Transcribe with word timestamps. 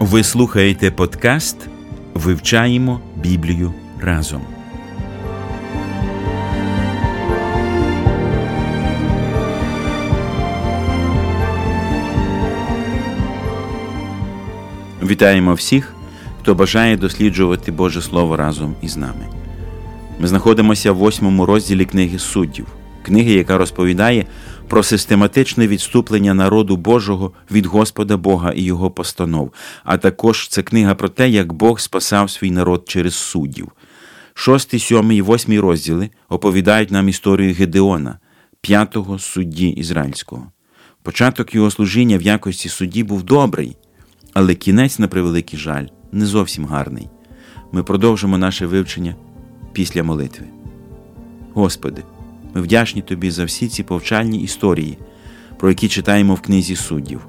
Ви 0.00 0.24
слухаєте 0.24 0.90
подкаст 0.90 1.56
Вивчаємо 2.14 3.00
Біблію 3.16 3.72
разом. 4.00 4.40
Вітаємо 15.02 15.54
всіх, 15.54 15.94
хто 16.40 16.54
бажає 16.54 16.96
досліджувати 16.96 17.72
Боже 17.72 18.02
Слово 18.02 18.36
разом 18.36 18.74
із 18.82 18.96
нами. 18.96 19.26
Ми 20.18 20.28
знаходимося 20.28 20.92
в 20.92 20.96
восьмому 20.96 21.46
розділі 21.46 21.84
книги 21.84 22.18
суддів, 22.18 22.66
книги, 23.02 23.32
яка 23.32 23.58
розповідає 23.58 24.26
про 24.68 24.82
систематичне 24.82 25.66
відступлення 25.66 26.34
народу 26.34 26.76
Божого 26.76 27.32
від 27.50 27.66
Господа 27.66 28.16
Бога 28.16 28.52
і 28.52 28.62
Його 28.62 28.90
постанов, 28.90 29.52
а 29.84 29.98
також 29.98 30.48
це 30.48 30.62
книга 30.62 30.94
про 30.94 31.08
те, 31.08 31.28
як 31.28 31.52
Бог 31.52 31.80
спасав 31.80 32.30
свій 32.30 32.50
народ 32.50 32.84
через 32.86 33.14
суддів. 33.14 33.68
Шостий, 34.34 34.80
сьомий 34.80 35.18
і 35.18 35.22
восьмий 35.22 35.60
розділи 35.60 36.10
оповідають 36.28 36.90
нам 36.90 37.08
історію 37.08 37.54
Гедеона, 37.54 38.18
п'ятого 38.60 39.18
судді 39.18 39.68
ізраїльського. 39.68 40.52
Початок 41.02 41.54
його 41.54 41.70
служіння 41.70 42.18
в 42.18 42.22
якості 42.22 42.68
судді 42.68 43.02
був 43.04 43.22
добрий, 43.22 43.76
але 44.34 44.54
кінець, 44.54 44.98
на 44.98 45.08
превеликий 45.08 45.58
жаль, 45.58 45.86
не 46.12 46.26
зовсім 46.26 46.66
гарний. 46.66 47.08
Ми 47.72 47.82
продовжимо 47.82 48.38
наше 48.38 48.66
вивчення 48.66 49.14
після 49.72 50.02
молитви. 50.02 50.46
Господи. 51.54 52.02
Ми 52.54 52.60
вдячні 52.60 53.02
Тобі 53.02 53.30
за 53.30 53.44
всі 53.44 53.68
ці 53.68 53.82
повчальні 53.82 54.38
історії, 54.38 54.98
про 55.58 55.68
які 55.68 55.88
читаємо 55.88 56.34
в 56.34 56.40
книзі 56.40 56.76
суддів. 56.76 57.20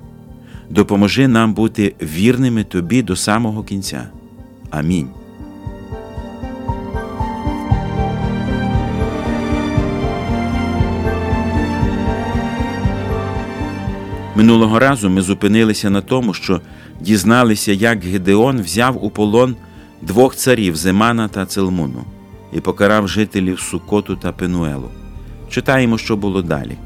Допоможи 0.69 1.27
нам 1.27 1.53
бути 1.53 1.95
вірними 2.01 2.63
Тобі 2.63 3.01
до 3.01 3.15
самого 3.15 3.63
кінця. 3.63 4.09
Амінь. 4.69 5.09
Минулого 14.35 14.79
разу 14.79 15.09
ми 15.09 15.21
зупинилися 15.21 15.89
на 15.89 16.01
тому, 16.01 16.33
що 16.33 16.61
дізналися, 16.99 17.71
як 17.71 18.03
Гедеон 18.03 18.61
взяв 18.61 19.05
у 19.05 19.09
полон 19.09 19.55
двох 20.01 20.35
царів 20.35 20.75
Земана 20.75 21.27
та 21.27 21.45
Целмуну 21.45 22.03
і 22.53 22.59
покарав 22.59 23.07
жителів 23.07 23.59
Сукоту 23.59 24.15
та 24.15 24.31
Пенуелу. 24.31 24.89
Читаємо, 25.49 25.97
що 25.97 26.17
було 26.17 26.41
далі. 26.41 26.77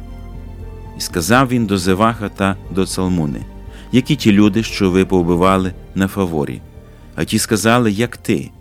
І 0.98 1.02
сказав 1.02 1.48
він 1.48 1.66
до 1.66 1.78
Зеваха 1.78 2.30
та 2.30 2.58
до 2.72 2.88
Салмуни, 2.88 3.46
які 3.92 4.16
ті 4.16 4.32
люди, 4.32 4.64
що 4.64 4.92
ви 4.92 5.06
повбивали 5.06 5.74
на 5.96 6.08
фаворі, 6.08 6.62
а 7.16 7.26
ті 7.26 7.40
сказали, 7.40 7.92
як 7.92 8.18
ти. 8.18 8.52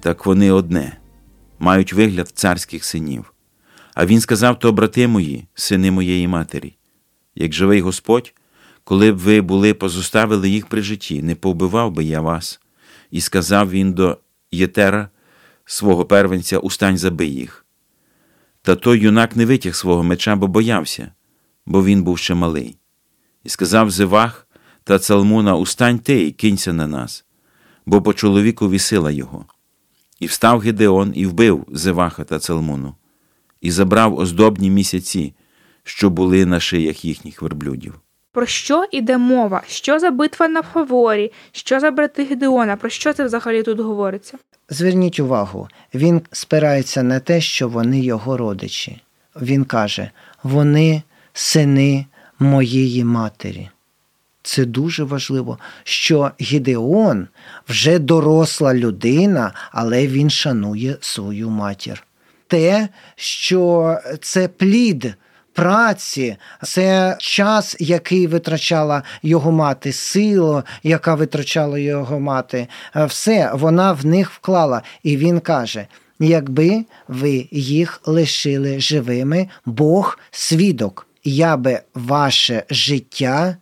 Так 0.00 0.26
вони 0.26 0.52
одне, 0.52 0.96
мають 1.58 1.92
вигляд 1.92 2.28
царських 2.28 2.84
синів. 2.84 3.34
А 3.94 4.06
він 4.06 4.20
сказав 4.20 4.58
то, 4.58 4.72
брати 4.72 5.08
мої, 5.08 5.46
сини 5.54 5.90
моєї 5.90 6.28
матері, 6.28 6.76
як 7.34 7.52
живий 7.52 7.80
Господь, 7.80 8.34
коли 8.84 9.12
б 9.12 9.16
ви 9.16 9.40
були 9.40 9.74
позоставили 9.74 10.50
їх 10.50 10.66
при 10.66 10.82
житті, 10.82 11.22
не 11.22 11.34
повбивав 11.34 11.90
би 11.90 12.04
я 12.04 12.20
вас. 12.20 12.60
І 13.10 13.20
сказав 13.20 13.70
він 13.70 13.92
до 13.92 14.18
Єтера, 14.50 15.08
свого 15.64 16.04
первенця, 16.04 16.58
устань 16.58 16.98
забий 16.98 17.34
їх. 17.34 17.59
Та 18.62 18.76
той 18.76 18.98
юнак 18.98 19.36
не 19.36 19.46
витяг 19.46 19.74
свого 19.74 20.02
меча, 20.02 20.36
бо 20.36 20.46
боявся, 20.46 21.12
бо 21.66 21.84
він 21.84 22.02
був 22.02 22.18
ще 22.18 22.34
малий. 22.34 22.76
І 23.44 23.48
сказав 23.48 23.90
Зевах 23.90 24.46
та 24.84 24.98
Цалмуна 24.98 25.56
Устань 25.56 25.98
ти 25.98 26.22
і 26.22 26.32
кинься 26.32 26.72
на 26.72 26.86
нас, 26.86 27.24
бо 27.86 28.02
по 28.02 28.14
чоловіку 28.14 28.78
сила 28.78 29.10
його. 29.10 29.44
І 30.20 30.26
встав 30.26 30.60
Гедеон 30.60 31.12
і 31.14 31.26
вбив 31.26 31.66
Зеваха 31.68 32.24
та 32.24 32.38
Цалмуну, 32.38 32.94
і 33.60 33.70
забрав 33.70 34.18
оздобні 34.18 34.70
місяці, 34.70 35.34
що 35.84 36.10
були 36.10 36.46
на 36.46 36.60
шиях 36.60 37.04
їхніх 37.04 37.42
верблюдів. 37.42 38.00
Про 38.32 38.46
що 38.46 38.84
іде 38.92 39.18
мова? 39.18 39.62
Що 39.66 39.98
за 39.98 40.10
битва 40.10 40.48
на 40.48 40.62
фаворі? 40.62 41.32
Що 41.52 41.80
за 41.80 41.90
брати 41.90 42.24
Гедеона? 42.24 42.76
Про 42.76 42.90
що 42.90 43.12
це 43.12 43.24
взагалі 43.24 43.62
тут 43.62 43.80
говориться? 43.80 44.38
Зверніть 44.70 45.20
увагу, 45.20 45.68
він 45.94 46.22
спирається 46.32 47.02
на 47.02 47.20
те, 47.20 47.40
що 47.40 47.68
вони 47.68 48.00
його 48.00 48.36
родичі. 48.36 49.02
Він 49.36 49.64
каже: 49.64 50.10
вони 50.42 51.02
сини 51.32 52.06
моєї 52.38 53.04
матері. 53.04 53.68
Це 54.42 54.64
дуже 54.64 55.04
важливо, 55.04 55.58
що 55.84 56.30
Гідеон 56.40 57.28
вже 57.68 57.98
доросла 57.98 58.74
людина, 58.74 59.52
але 59.72 60.06
він 60.06 60.30
шанує 60.30 60.96
свою 61.00 61.50
матір. 61.50 62.06
Те, 62.46 62.88
що 63.16 63.98
це 64.20 64.48
плід 64.48 65.14
праці, 65.60 66.36
це 66.62 67.16
час, 67.18 67.76
який 67.78 68.26
витрачала 68.26 69.02
його 69.22 69.52
мати, 69.52 69.92
силу, 69.92 70.62
яка 70.82 71.14
витрачала 71.14 71.78
його 71.78 72.20
мати, 72.20 72.66
все 72.94 73.50
вона 73.54 73.92
в 73.92 74.06
них 74.06 74.30
вклала. 74.30 74.82
І 75.02 75.16
він 75.16 75.40
каже: 75.40 75.86
якби 76.18 76.84
ви 77.08 77.48
їх 77.50 78.00
лишили 78.06 78.80
живими, 78.80 79.48
Бог 79.66 80.18
свідок, 80.30 81.06
я 81.24 81.56
би 81.56 81.80
ваше 81.94 82.62
життя 82.70 83.56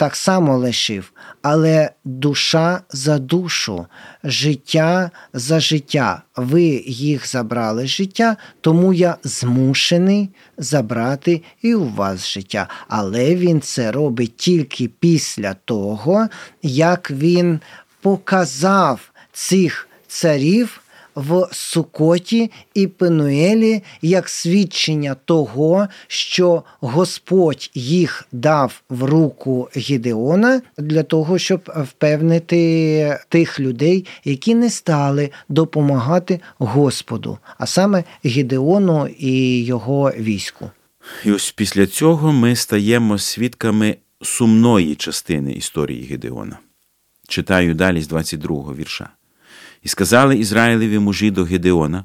так 0.00 0.16
само 0.16 0.58
лишив, 0.58 1.12
але 1.42 1.90
душа 2.04 2.80
за 2.90 3.18
душу, 3.18 3.86
життя 4.24 5.10
за 5.32 5.60
життя. 5.60 6.22
Ви 6.36 6.62
їх 6.86 7.28
забрали 7.28 7.86
життя, 7.86 8.36
тому 8.60 8.92
я 8.92 9.16
змушений 9.24 10.30
забрати 10.58 11.42
і 11.62 11.74
у 11.74 11.88
вас 11.88 12.28
життя. 12.28 12.68
Але 12.88 13.34
він 13.34 13.60
це 13.60 13.92
робить 13.92 14.36
тільки 14.36 14.88
після 14.88 15.54
того, 15.54 16.28
як 16.62 17.10
він 17.10 17.60
показав 18.00 19.10
цих 19.32 19.88
царів 20.08 20.80
в 21.14 21.48
Сукоті 21.52 22.50
і 22.74 22.86
Пенуелі 22.86 23.82
як 24.02 24.28
свідчення 24.28 25.16
того, 25.24 25.88
що 26.06 26.62
Господь 26.80 27.70
їх 27.74 28.28
дав 28.32 28.82
в 28.88 29.04
руку 29.04 29.68
Гідеона 29.76 30.62
для 30.78 31.02
того, 31.02 31.38
щоб 31.38 31.72
впевнити 31.88 33.18
тих 33.28 33.60
людей, 33.60 34.06
які 34.24 34.54
не 34.54 34.70
стали 34.70 35.30
допомагати 35.48 36.40
Господу, 36.58 37.38
а 37.58 37.66
саме 37.66 38.04
Гідеону 38.24 39.08
і 39.18 39.64
його 39.64 40.12
війську. 40.18 40.70
І 41.24 41.32
ось 41.32 41.52
після 41.52 41.86
цього 41.86 42.32
ми 42.32 42.56
стаємо 42.56 43.18
свідками 43.18 43.96
сумної 44.22 44.94
частини 44.94 45.52
історії 45.52 46.08
Гідеона. 46.10 46.58
Читаю 47.28 47.74
далі 47.74 48.02
з 48.02 48.08
22 48.08 48.74
вірша. 48.74 49.10
І 49.82 49.88
сказали 49.88 50.36
Ізраїлеві 50.36 50.98
мужі 50.98 51.30
до 51.30 51.44
Гедеона: 51.44 52.04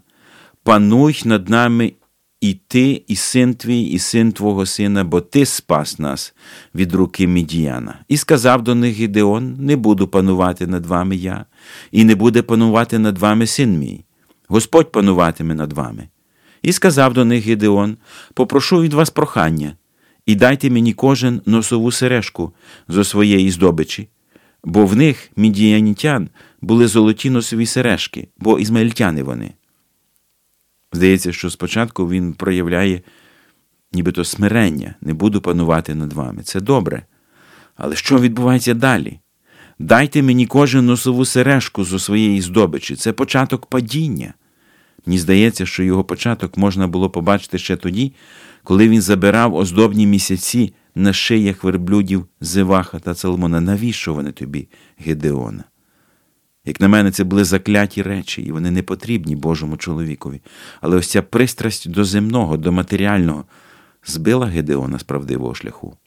Пануй 0.63 1.22
над 1.25 1.50
нами 1.50 1.94
і 2.42 2.54
ти, 2.54 3.04
і 3.07 3.16
син 3.16 3.54
твій, 3.54 3.81
і 3.81 4.00
син 4.00 4.31
твого 4.31 4.66
сина, 4.66 5.04
бо 5.04 5.22
ти 5.22 5.45
спас 5.45 6.00
нас 6.00 6.33
від 6.75 6.94
руки 6.94 7.27
Мідіяна. 7.27 8.00
І 8.07 8.18
сказав 8.18 8.63
до 8.63 8.75
них 8.75 8.98
Гедеон: 8.98 9.56
Не 9.60 9.75
буду 9.75 10.07
панувати 10.07 10.68
над 10.68 10.86
вами 10.86 11.16
я, 11.16 11.45
і 11.92 12.04
не 12.04 12.16
буде 12.16 12.42
панувати 12.42 13.00
над 13.00 13.18
вами 13.18 13.48
син 13.48 13.77
мій. 13.77 14.06
Господь 14.48 14.92
пануватиме 14.92 15.56
над 15.56 15.74
вами. 15.74 16.07
І 16.62 16.72
сказав 16.72 17.13
до 17.13 17.25
них 17.25 17.45
Гедеон: 17.45 17.98
Попрошу 18.33 18.81
від 18.81 18.94
вас 18.94 19.10
прохання, 19.10 19.75
і 20.25 20.36
дайте 20.36 20.69
мені 20.69 20.94
кожен 20.94 21.42
носову 21.45 21.92
сережку 21.92 22.54
зо 22.88 23.04
своєї 23.04 23.51
здобичі, 23.51 24.10
бо 24.65 24.85
в 24.85 24.95
них 24.95 25.31
мідіянітян 25.35 26.29
були 26.62 26.88
золоті 26.88 27.29
носові 27.29 27.65
сережки, 27.65 28.27
бо 28.38 28.59
ізмаїльтяни 28.59 29.23
вони. 29.23 29.53
Здається, 30.94 31.33
що 31.33 31.50
спочатку 31.50 32.09
він 32.09 32.33
проявляє 32.33 33.01
нібито 33.91 34.23
смирення, 34.23 34.95
не 35.01 35.13
буду 35.13 35.41
панувати 35.41 35.95
над 35.95 36.13
вами. 36.13 36.44
Це 36.44 36.62
добре. 36.62 37.06
Але 37.75 37.95
що 37.95 38.19
відбувається 38.19 38.73
далі? 38.73 39.19
Дайте 39.79 40.21
мені 40.21 40.45
кожен 40.45 40.85
носову 40.85 41.25
сережку 41.25 41.83
зо 41.83 42.00
своєї 42.00 42.41
здобичі. 42.41 42.95
Це 42.95 43.13
початок 43.13 43.65
падіння. 43.65 44.33
Мені 45.06 45.19
здається, 45.19 45.65
що 45.65 45.83
його 45.83 46.03
початок 46.03 46.57
можна 46.57 46.88
було 46.88 47.09
побачити 47.09 47.57
ще 47.57 47.75
тоді, 47.75 48.13
коли 48.63 48.89
він 48.89 49.01
забирав 49.01 49.56
оздобні 49.56 50.07
місяці 50.07 50.73
на 50.95 51.13
шиях 51.13 51.63
верблюдів 51.63 52.25
Зеваха 52.42 53.00
та 53.00 53.13
Цалмона. 53.13 53.62
Навіщо 53.62 54.13
вони 54.13 54.31
тобі, 54.31 54.68
Гедеона? 54.97 55.63
Як 56.65 56.80
на 56.80 56.88
мене, 56.88 57.12
це 57.12 57.24
були 57.24 57.44
закляті 57.44 58.01
речі, 58.01 58.42
і 58.42 58.51
вони 58.51 58.71
не 58.71 58.83
потрібні 58.83 59.36
Божому 59.36 59.77
чоловікові. 59.77 60.42
Але 60.81 60.97
ось 60.97 61.07
ця 61.07 61.21
пристрасть 61.21 61.89
до 61.89 62.06
земного, 62.06 62.57
до 62.57 62.71
матеріального 62.71 63.45
збила 64.06 64.45
Гедеона 64.45 65.00
з 65.00 65.03
правдивого 65.03 65.56
шляху. 65.56 65.97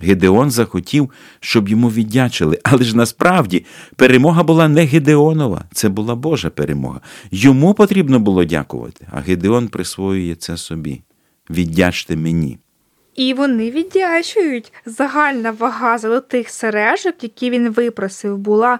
Гедеон 0.00 0.50
захотів, 0.50 1.10
щоб 1.40 1.68
йому 1.68 1.90
віддячили, 1.90 2.58
але 2.62 2.84
ж 2.84 2.96
насправді 2.96 3.64
перемога 3.96 4.42
була 4.42 4.68
не 4.68 4.84
Гедеонова, 4.84 5.64
це 5.72 5.88
була 5.88 6.14
Божа 6.14 6.50
перемога. 6.50 7.00
Йому 7.30 7.74
потрібно 7.74 8.18
було 8.20 8.44
дякувати, 8.44 9.06
а 9.10 9.20
Гедеон 9.20 9.68
присвоює 9.68 10.34
це 10.34 10.56
собі. 10.56 11.02
Віддячте 11.50 12.16
мені. 12.16 12.58
І 13.18 13.34
вони 13.34 13.70
віддячують. 13.70 14.72
Загальна 14.86 15.50
вага 15.50 15.98
золотих 15.98 16.50
сережок, 16.50 17.14
які 17.22 17.50
він 17.50 17.70
випросив, 17.70 18.38
була 18.38 18.72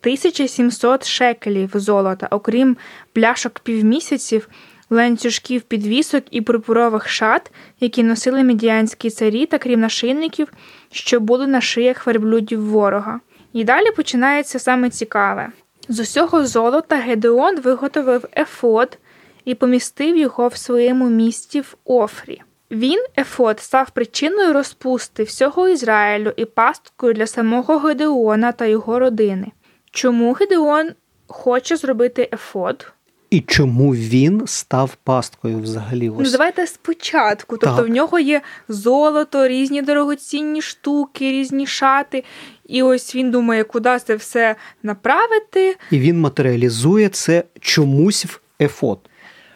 1700 0.00 1.06
шекелів 1.06 1.70
золота, 1.74 2.28
окрім 2.30 2.76
пляшок 3.12 3.58
півмісяців, 3.58 4.48
ланцюжків 4.90 5.62
підвісок 5.62 6.24
і 6.30 6.40
пурпурових 6.40 7.08
шат, 7.08 7.50
які 7.80 8.02
носили 8.02 8.44
медіанські 8.44 9.10
царі 9.10 9.46
та 9.46 9.58
крім 9.58 9.80
нашийників, 9.80 10.48
що 10.92 11.20
були 11.20 11.46
на 11.46 11.60
шиях 11.60 12.06
верблюдів 12.06 12.64
ворога. 12.64 13.20
І 13.52 13.64
далі 13.64 13.90
починається 13.90 14.58
саме 14.58 14.90
цікаве. 14.90 15.48
З 15.88 16.00
усього 16.00 16.46
золота 16.46 16.96
Гедеон 16.96 17.60
виготовив 17.60 18.24
ефод 18.36 18.98
і 19.44 19.54
помістив 19.54 20.16
його 20.16 20.48
в 20.48 20.56
своєму 20.56 21.08
місті 21.08 21.60
в 21.60 21.76
Офрі. 21.84 22.42
Він, 22.74 23.04
Ефод, 23.18 23.60
став 23.60 23.90
причиною 23.90 24.52
розпусти 24.52 25.22
всього 25.22 25.68
Ізраїлю 25.68 26.32
і 26.36 26.44
пасткою 26.44 27.14
для 27.14 27.26
самого 27.26 27.78
Гедеона 27.78 28.52
та 28.52 28.66
його 28.66 28.98
родини. 28.98 29.46
Чому 29.90 30.32
Гедеон 30.32 30.90
хоче 31.26 31.76
зробити 31.76 32.28
Ефод? 32.32 32.92
І 33.30 33.40
чому 33.40 33.94
він 33.94 34.42
став 34.46 34.96
пасткою 35.04 35.58
взагалі? 35.58 36.12
Ну, 36.18 36.30
давайте 36.30 36.66
спочатку. 36.66 37.56
Тобто 37.56 37.76
Так. 37.76 37.86
в 37.86 37.88
нього 37.88 38.18
є 38.18 38.40
золото, 38.68 39.48
різні 39.48 39.82
дорогоцінні 39.82 40.62
штуки, 40.62 41.30
різні 41.32 41.66
шати. 41.66 42.24
І 42.66 42.82
ось 42.82 43.14
він 43.14 43.30
думає, 43.30 43.64
куди 43.64 43.98
це 43.98 44.16
все 44.16 44.56
направити. 44.82 45.76
і 45.90 45.98
він 45.98 46.20
матеріалізує 46.20 47.08
це 47.08 47.44
чомусь 47.60 48.24
в 48.24 48.40
ефот. 48.60 48.98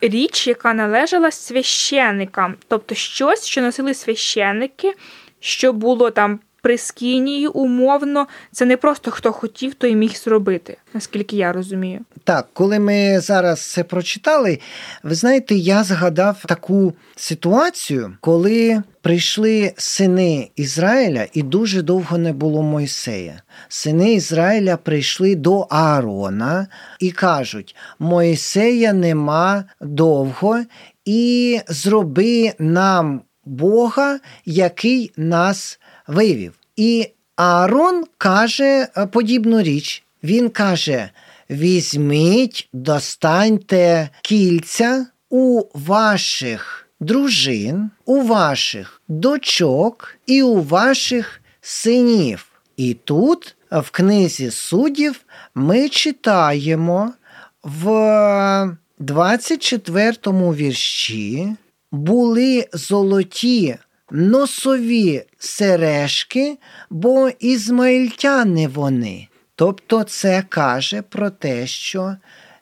Річ, 0.01 0.47
яка 0.47 0.75
належала 0.75 1.31
священникам, 1.31 2.55
тобто 2.69 2.95
щось, 2.95 3.47
що 3.47 3.63
носили 3.63 3.95
священники, 3.95 4.95
що 5.41 5.73
було 5.73 6.11
там 6.11 6.41
при 6.63 6.79
скинії 6.79 7.47
умовно. 7.47 8.27
Це 8.53 8.65
не 8.65 8.77
просто 8.77 9.11
хто 9.11 9.33
хотів, 9.33 9.75
той 9.75 9.95
міг 9.95 10.17
зробити, 10.17 10.77
наскільки 10.95 11.37
я 11.37 11.53
розумію. 11.53 12.01
Так, 12.25 12.49
коли 12.53 12.79
ми 12.79 13.21
зараз 13.21 13.71
це 13.71 13.85
прочитали, 13.85 14.59
ви 15.03 15.15
знаєте, 15.15 15.55
я 15.55 15.85
згадав 15.85 16.43
таку 16.47 16.93
ситуацію, 17.17 18.17
коли 18.21 18.83
прийшли 19.01 19.73
сини 19.77 20.51
Ізраїля, 20.57 21.27
і 21.33 21.43
дуже 21.43 21.83
довго 21.83 22.19
не 22.19 22.33
було 22.33 22.63
Мойсея. 22.63 23.43
Сини 23.69 24.13
Ізраїля 24.13 24.77
прийшли 24.77 25.35
до 25.35 25.61
Аарона 25.61 26.67
і 27.01 27.11
кажуть: 27.11 27.77
Мойсея 27.99 28.93
нема 28.93 29.65
довго, 29.81 30.61
і 31.05 31.61
зроби 31.69 32.53
нам 32.59 33.23
Бога, 33.45 34.19
який 34.45 35.13
нас 35.17 35.79
вивів. 36.09 36.55
І 36.77 37.11
Аарон 37.37 38.05
каже 38.19 38.89
е, 38.97 39.07
подібну 39.07 39.63
річ. 39.63 40.05
Він 40.23 40.49
каже: 40.51 41.11
візьміть, 41.51 42.69
достаньте 42.73 44.09
кільця 44.23 45.07
у 45.31 45.63
ваших 45.75 46.89
дружин, 47.01 47.91
у 48.05 48.23
ваших 48.23 49.03
дочок 49.09 50.15
і 50.27 50.43
у 50.43 50.63
ваших 50.63 51.41
синів. 51.61 52.47
І 52.77 52.95
тут, 52.95 53.57
в 53.71 53.91
книзі 53.91 54.51
суддів, 54.51 55.21
ми 55.55 55.89
читаємо 55.89 57.13
в 57.63 58.77
24 58.99 60.13
вірші 60.27 61.57
були 61.93 62.69
золоті 62.73 63.77
носові 64.11 65.23
сережки, 65.39 66.59
бо 66.91 67.29
ізмаїльтяни 67.41 68.69
вони. 68.69 69.29
Тобто 69.55 70.05
це 70.05 70.45
каже 70.49 71.03
про 71.03 71.31
те, 71.31 71.67
що 71.67 72.17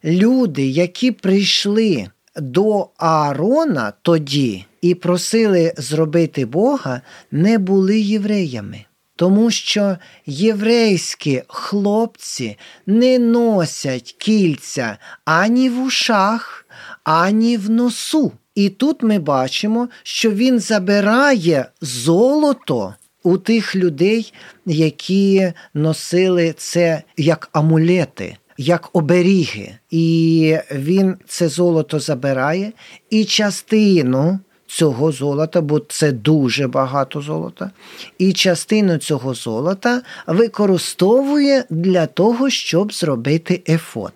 люди, 0.04 0.66
які 0.66 1.10
прийшли 1.10 2.06
до 2.37 2.88
Аарона 2.96 3.93
тоді 4.02 4.64
і 4.81 4.94
просили 4.94 5.75
зробити 5.76 6.46
Бога, 6.46 7.00
не 7.31 7.58
були 7.58 8.00
євреями. 8.00 8.84
Тому 9.16 9.50
що 9.50 9.96
єврейські 10.26 11.42
хлопці 11.49 12.58
не 12.87 13.19
носять 13.19 14.16
кільця 14.19 14.99
ані 15.25 15.70
в 15.70 15.82
ушах, 15.82 16.66
ані 17.04 17.56
в 17.56 17.70
носу. 17.70 18.32
І 18.56 18.69
тут 18.69 19.03
ми 19.03 19.19
бачимо, 19.19 19.88
що 20.03 20.31
він 20.31 20.61
забирає 20.61 21.67
золото 21.81 22.94
у 23.23 23.38
тих 23.38 23.76
людей, 23.76 24.32
які 24.67 25.53
носили 25.75 26.55
це 26.56 27.03
як 27.17 27.49
амулети, 27.53 28.37
як 28.58 28.88
оберіги. 28.93 29.75
І 29.91 30.56
він 30.73 31.17
це 31.26 31.49
золото 31.49 32.00
забирає, 32.00 32.73
і 33.11 33.25
частину 33.25 34.38
цього 34.67 35.12
золота, 35.12 35.61
бо 35.61 35.79
це 35.79 36.12
дуже 36.12 36.69
багато 36.69 37.20
золота, 37.20 37.70
і 38.19 38.32
частину 38.32 38.99
цього 38.99 39.35
золота 39.35 40.02
використовує 40.26 41.64
для 41.71 42.07
того, 42.07 42.50
щоб 42.50 42.92
зробити 42.92 43.62
ефот. 43.69 44.12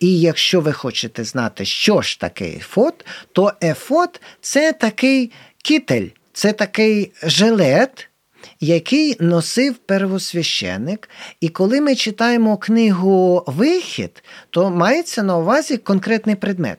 І 0.00 0.20
якщо 0.20 0.60
ви 0.60 0.72
хочете 0.72 1.24
знати, 1.24 1.64
що 1.64 2.02
ж 2.02 2.20
таке 2.20 2.48
ефот, 2.48 3.06
то 3.32 3.52
ефот 3.62 4.20
це 4.40 4.72
такий 4.72 5.32
кітель, 5.62 6.08
це 6.32 6.52
такий 6.52 7.12
жилет, 7.22 8.08
який 8.60 9.16
носив 9.20 9.74
первосвященик. 9.74 11.08
І 11.40 11.48
коли 11.48 11.80
ми 11.80 11.94
читаємо 11.94 12.56
книгу 12.56 13.44
Вихід, 13.46 14.22
то 14.50 14.70
мається 14.70 15.22
на 15.22 15.38
увазі 15.38 15.76
конкретний 15.76 16.36
предмет. 16.36 16.78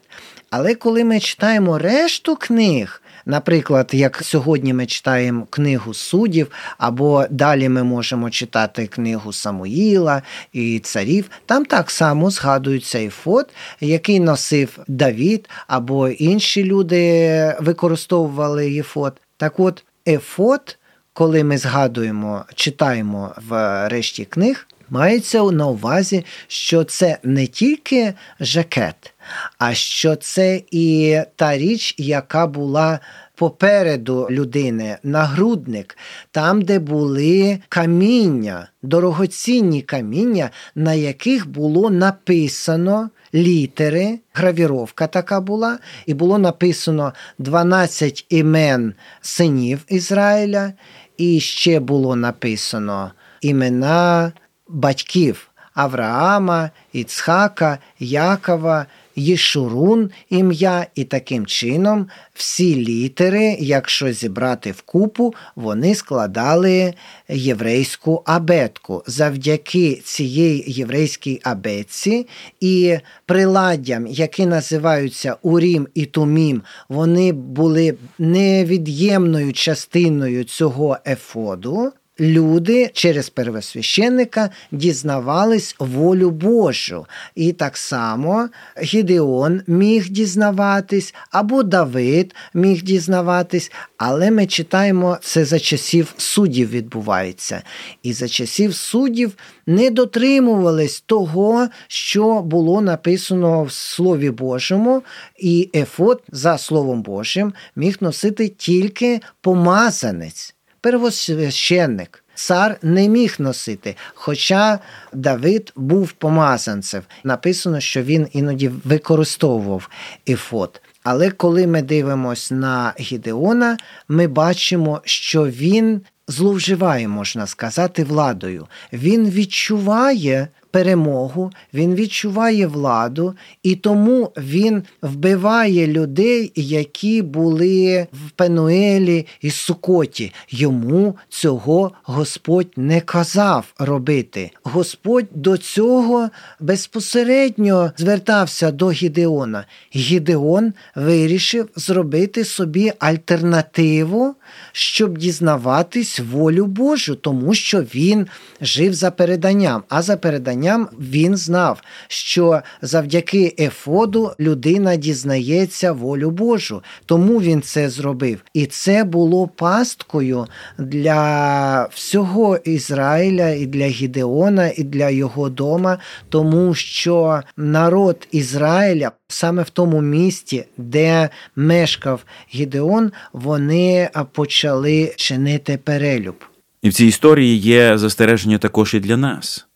Але 0.50 0.76
коли 0.76 1.04
ми 1.04 1.20
читаємо 1.20 1.78
решту 1.78 2.36
книг, 2.36 3.02
наприклад, 3.26 3.90
як 3.94 4.24
сьогодні 4.24 4.74
ми 4.74 4.86
читаємо 4.86 5.48
книгу 5.50 5.94
суддів, 5.94 6.52
або 6.78 7.26
далі 7.30 7.70
ми 7.70 7.84
можемо 7.84 8.30
читати 8.30 8.88
книгу 8.88 9.34
Самуїла 9.34 10.22
і 10.54 10.80
царів, 10.80 11.30
там 11.46 11.66
так 11.66 11.92
само 11.92 12.30
згадується 12.30 13.00
ефот, 13.00 13.50
який 13.80 14.20
носив 14.20 14.80
Давід, 14.88 15.50
або 15.68 16.10
інші 16.10 16.64
люди 16.64 17.56
використовували 17.60 18.78
ефот. 18.78 19.14
Так 19.38 19.60
от, 19.60 19.84
ефот, 20.08 20.78
коли 21.14 21.44
ми 21.44 21.58
згадуємо, 21.58 22.46
читаємо 22.56 23.32
в 23.50 23.90
решті 23.90 24.26
книг, 24.26 24.68
мається 24.90 25.44
на 25.44 25.68
увазі, 25.68 26.26
що 26.48 26.84
це 26.84 27.18
не 27.24 27.48
тільки 27.48 28.14
жакет, 28.40 29.11
а 29.58 29.74
що 29.74 30.16
це 30.16 30.62
і 30.72 31.18
та 31.36 31.58
річ, 31.58 31.96
яка 31.98 32.48
була 32.48 33.00
попереду 33.36 34.28
людини, 34.30 34.98
нагрудник, 35.04 35.98
там, 36.32 36.62
де 36.62 36.80
були 36.80 37.60
каміння, 37.70 38.68
дорогоцінні 38.82 39.82
каміння, 39.82 40.50
на 40.76 40.94
яких 40.94 41.50
було 41.50 41.90
написано 41.90 43.10
літери, 43.34 44.20
гравіровка 44.34 45.08
така 45.08 45.42
була, 45.42 45.80
і 46.06 46.14
було 46.14 46.38
написано 46.38 47.14
12 47.38 48.26
імен 48.30 48.94
синів 49.22 49.80
Ізраїля, 49.88 50.74
і 51.18 51.40
ще 51.40 51.80
було 51.80 52.16
написано 52.16 53.12
імена 53.42 54.32
батьків 54.68 55.52
Авраама, 55.74 56.70
Іцхака, 56.94 57.78
Якова, 58.00 58.86
Єшурун 59.22 60.10
ім'я, 60.30 60.88
і 60.96 61.04
таким 61.04 61.46
чином 61.46 62.08
всі 62.34 62.76
літери, 62.76 63.58
якщо 63.60 64.12
зібрати 64.12 64.72
вкупу, 64.72 65.34
вони 65.56 65.96
складали 65.96 66.94
єврейську 67.30 68.24
абетку. 68.26 69.04
Завдяки 69.08 70.02
цієї 70.06 70.64
єврейській 70.68 71.40
абетці 71.44 72.28
і 72.60 72.98
приладдям, 73.26 74.08
які 74.08 74.46
називаються 74.46 75.36
Урім 75.42 75.88
і 75.94 76.06
Тумім, 76.06 76.62
вони 76.90 77.32
були 77.32 77.96
невід'ємною 78.20 79.54
частиною 79.54 80.44
цього 80.44 80.98
ефоду 81.06 81.92
люди 82.22 82.90
через 82.94 83.30
первосвященника 83.30 84.50
дізнавались 84.72 85.76
волю 85.80 86.30
Божу. 86.30 87.06
І 87.36 87.52
так 87.52 87.78
само 87.78 88.50
Гідеон 88.84 89.62
міг 89.68 90.10
дізнаватись, 90.10 91.14
або 91.32 91.64
Давид 91.64 92.36
міг 92.54 92.84
дізнаватись, 92.84 93.72
але 93.98 94.32
ми 94.32 94.48
читаємо, 94.48 95.18
це 95.22 95.46
за 95.46 95.60
часів 95.60 96.14
суддів 96.18 96.70
відбувається. 96.70 97.62
І 98.04 98.14
за 98.14 98.28
часів 98.28 98.76
суддів 98.76 99.34
не 99.66 99.90
дотримувались 99.90 101.02
того, 101.02 101.68
що 101.88 102.42
було 102.42 102.82
написано 102.82 103.64
в 103.64 103.72
Слові 103.72 104.30
Божому, 104.30 105.04
і 105.38 105.70
Ефот 105.76 106.24
за 106.32 106.58
Словом 106.58 107.02
Божим 107.02 107.54
міг 107.76 107.98
носити 108.02 108.48
тільки 108.48 109.22
помазанець 109.42 110.56
первосвященник. 110.82 112.24
Цар 112.36 112.78
не 112.82 113.08
міг 113.08 113.36
носити, 113.40 113.96
хоча 114.14 114.80
Давид 115.14 115.74
був 115.76 116.12
помазанцем. 116.12 117.02
Написано, 117.24 117.80
що 117.80 118.04
він 118.04 118.28
іноді 118.32 118.68
використовував 118.68 119.90
ефот. 120.30 120.82
Але 121.04 121.32
коли 121.32 121.68
ми 121.68 121.82
дивимося 121.82 122.56
на 122.56 122.94
Гідеона, 123.00 123.78
ми 124.08 124.28
бачимо, 124.28 125.02
що 125.06 125.48
він 125.48 126.02
зловживає, 126.28 127.08
можна 127.08 127.48
сказати, 127.48 128.04
владою. 128.04 128.68
Він 128.94 129.30
відчуває 129.30 130.48
перемогу, 130.72 131.52
він 131.74 131.96
відчуває 131.96 132.68
владу, 132.68 133.34
і 133.64 133.76
тому 133.76 134.32
він 134.38 134.84
вбиває 135.02 135.88
людей, 135.88 136.52
які 136.56 137.22
були 137.22 138.08
в 138.14 138.32
Пенуелі 138.32 139.28
і 139.42 139.52
Сукоті. 139.52 140.34
Йому 140.50 141.16
цього 141.30 141.92
Господь 142.04 142.72
не 142.76 143.02
казав 143.02 143.74
робити. 143.80 144.52
Господь 144.64 145.26
до 145.36 145.58
цього 145.58 146.30
безпосередньо 146.60 147.92
звертався 147.98 148.72
до 148.72 148.92
Гідеона. 148.92 149.66
Гідеон 149.96 150.74
вирішив 150.96 151.70
зробити 151.76 152.46
собі 152.46 152.94
альтернативу, 153.00 154.36
щоб 154.72 155.18
дізнаватись 155.18 156.20
волю 156.20 156.66
Божу, 156.66 157.16
тому 157.16 157.54
що 157.54 157.82
він 157.82 158.28
жив 158.62 158.94
за 158.94 159.12
переданням, 159.12 159.84
а 159.90 160.02
за 160.02 160.18
переданням 160.18 160.61
знанням 160.62 160.88
він 161.00 161.38
знав, 161.38 161.82
що 162.08 162.62
завдяки 162.82 163.56
Ефоду 163.60 164.32
людина 164.40 164.96
дізнається 164.96 165.92
волю 165.92 166.32
Божу. 166.32 166.82
Тому 167.06 167.42
він 167.42 167.62
це 167.62 167.90
зробив. 167.90 168.40
І 168.54 168.66
це 168.66 169.04
було 169.04 169.48
пасткою 169.48 170.48
для 170.78 171.88
всього 171.94 172.58
Ізраїля, 172.58 173.50
і 173.50 173.66
для 173.66 173.86
Гідеона, 173.88 174.72
і 174.78 174.84
для 174.84 175.10
його 175.10 175.50
дома, 175.50 175.98
тому 176.30 176.74
що 176.74 177.42
народ 177.58 178.28
Ізраїля. 178.32 179.12
Саме 179.28 179.64
в 179.64 179.70
тому 179.70 180.02
місті, 180.02 180.66
де 180.78 181.30
мешкав 181.56 182.24
Гідеон, 182.56 183.12
вони 183.34 184.10
почали 184.34 185.14
чинити 185.18 185.80
перелюб. 185.84 186.36
І 186.82 186.90
в 186.90 186.94
цій 186.94 187.06
історії 187.06 187.58
є 187.58 187.98
застереження 187.98 188.58
також 188.58 188.94
і 188.94 189.00
для 189.00 189.18
нас. 189.18 189.68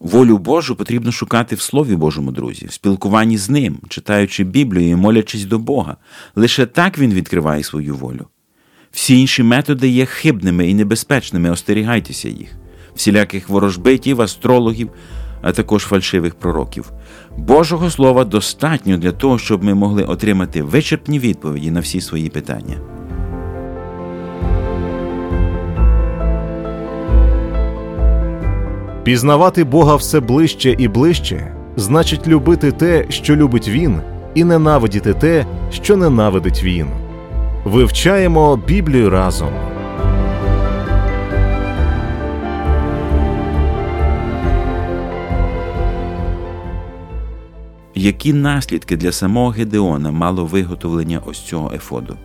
Волю 0.00 0.38
Божу 0.38 0.76
потрібно 0.76 1.12
шукати 1.12 1.56
в 1.56 1.60
Слові 1.60 1.96
Божому, 1.96 2.32
друзі, 2.32 2.66
в 2.66 2.72
спілкуванні 2.72 3.38
з 3.38 3.50
ним, 3.50 3.78
читаючи 3.88 4.44
Біблію 4.44 4.90
і 4.90 4.96
молячись 4.96 5.44
до 5.44 5.58
Бога. 5.58 5.96
Лише 6.34 6.66
так 6.66 6.98
він 6.98 7.14
відкриває 7.14 7.62
свою 7.62 7.96
волю. 7.96 8.26
Всі 8.90 9.20
інші 9.20 9.42
методи 9.42 9.88
є 9.88 10.06
хибними 10.06 10.68
і 10.68 10.74
небезпечними, 10.74 11.50
остерігайтеся 11.50 12.28
їх, 12.28 12.48
всіляких 12.94 13.48
ворожбитів, 13.48 14.20
астрологів, 14.20 14.90
а 15.42 15.52
також 15.52 15.82
фальшивих 15.84 16.34
пророків. 16.34 16.92
Божого 17.36 17.90
Слова 17.90 18.24
достатньо 18.24 18.96
для 18.96 19.12
того, 19.12 19.38
щоб 19.38 19.64
ми 19.64 19.74
могли 19.74 20.02
отримати 20.02 20.62
вичерпні 20.62 21.18
відповіді 21.18 21.70
на 21.70 21.80
всі 21.80 22.00
свої 22.00 22.28
питання. 22.28 22.99
Пізнавати 29.02 29.64
Бога 29.64 29.96
все 29.96 30.20
ближче 30.20 30.76
і 30.78 30.88
ближче 30.88 31.54
значить 31.76 32.28
любити 32.28 32.72
те, 32.72 33.06
що 33.08 33.36
любить 33.36 33.68
Він, 33.68 34.00
і 34.34 34.44
ненавидіти 34.44 35.14
те, 35.14 35.46
що 35.70 35.96
ненавидить 35.96 36.62
Він. 36.62 36.86
Вивчаємо 37.64 38.56
Біблію 38.56 39.10
разом. 39.10 39.48
Які 47.94 48.32
наслідки 48.32 48.96
для 48.96 49.12
самого 49.12 49.50
Гедеона 49.50 50.10
мало 50.10 50.44
виготовлення 50.44 51.20
ось 51.26 51.40
цього 51.40 51.72
ефоду? 51.74 52.16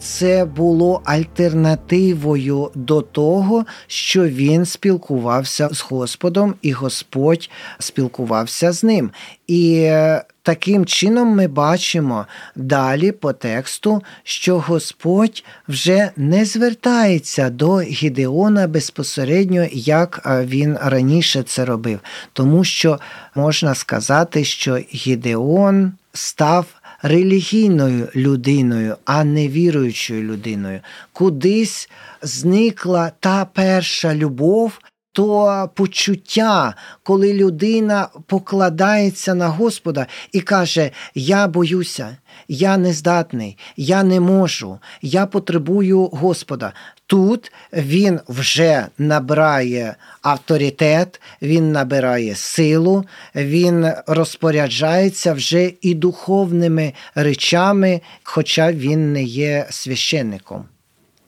Це 0.00 0.44
було 0.44 1.02
альтернативою 1.04 2.70
до 2.74 3.02
того, 3.02 3.66
що 3.86 4.28
він 4.28 4.66
спілкувався 4.66 5.68
з 5.72 5.80
Господом, 5.80 6.54
і 6.62 6.72
Господь 6.72 7.50
спілкувався 7.78 8.72
з 8.72 8.84
ним. 8.84 9.10
І 9.46 9.74
е, 9.74 10.24
таким 10.42 10.86
чином 10.86 11.28
ми 11.28 11.48
бачимо 11.48 12.26
далі 12.56 13.12
по 13.12 13.32
тексту, 13.32 14.02
що 14.22 14.58
Господь 14.58 15.44
вже 15.68 16.10
не 16.16 16.44
звертається 16.44 17.50
до 17.50 17.80
Гідеона 17.80 18.66
безпосередньо, 18.66 19.66
як 19.72 20.22
е, 20.26 20.44
він 20.46 20.78
раніше 20.82 21.42
це 21.42 21.64
робив, 21.64 22.00
тому 22.32 22.64
що 22.64 22.98
можна 23.34 23.74
сказати, 23.74 24.44
що 24.44 24.74
Гідеон 24.94 25.92
став 26.12 26.66
релігійною 27.02 28.08
людиною, 28.16 28.96
а 29.04 29.24
не 29.24 29.48
віруючою 29.48 30.22
людиною. 30.22 30.80
Кудись 31.12 31.90
зникла 32.22 33.12
та 33.20 33.44
перша 33.44 34.14
любов. 34.14 34.78
То 35.20 35.70
почуття, 35.74 36.74
коли 37.02 37.32
людина 37.34 38.08
покладається 38.26 39.34
на 39.34 39.48
Господа 39.48 40.06
і 40.32 40.40
каже: 40.40 40.90
Я 41.14 41.48
боюся, 41.48 42.16
я 42.48 42.76
нездатний, 42.76 43.58
я 43.76 44.02
не 44.02 44.20
можу, 44.20 44.78
я 45.02 45.26
потребую 45.26 46.04
Господа. 46.04 46.72
Тут 47.06 47.52
він 47.72 48.20
вже 48.28 48.86
набирає 48.98 49.96
авторитет, 50.22 51.20
він 51.42 51.72
набирає 51.72 52.34
силу, 52.34 53.04
він 53.34 53.92
розпоряджається 54.06 55.32
вже 55.32 55.72
і 55.80 55.94
духовними 55.94 56.92
речами, 57.14 58.00
хоча 58.22 58.72
він 58.72 59.12
не 59.12 59.22
є 59.22 59.66
священником. 59.70 60.64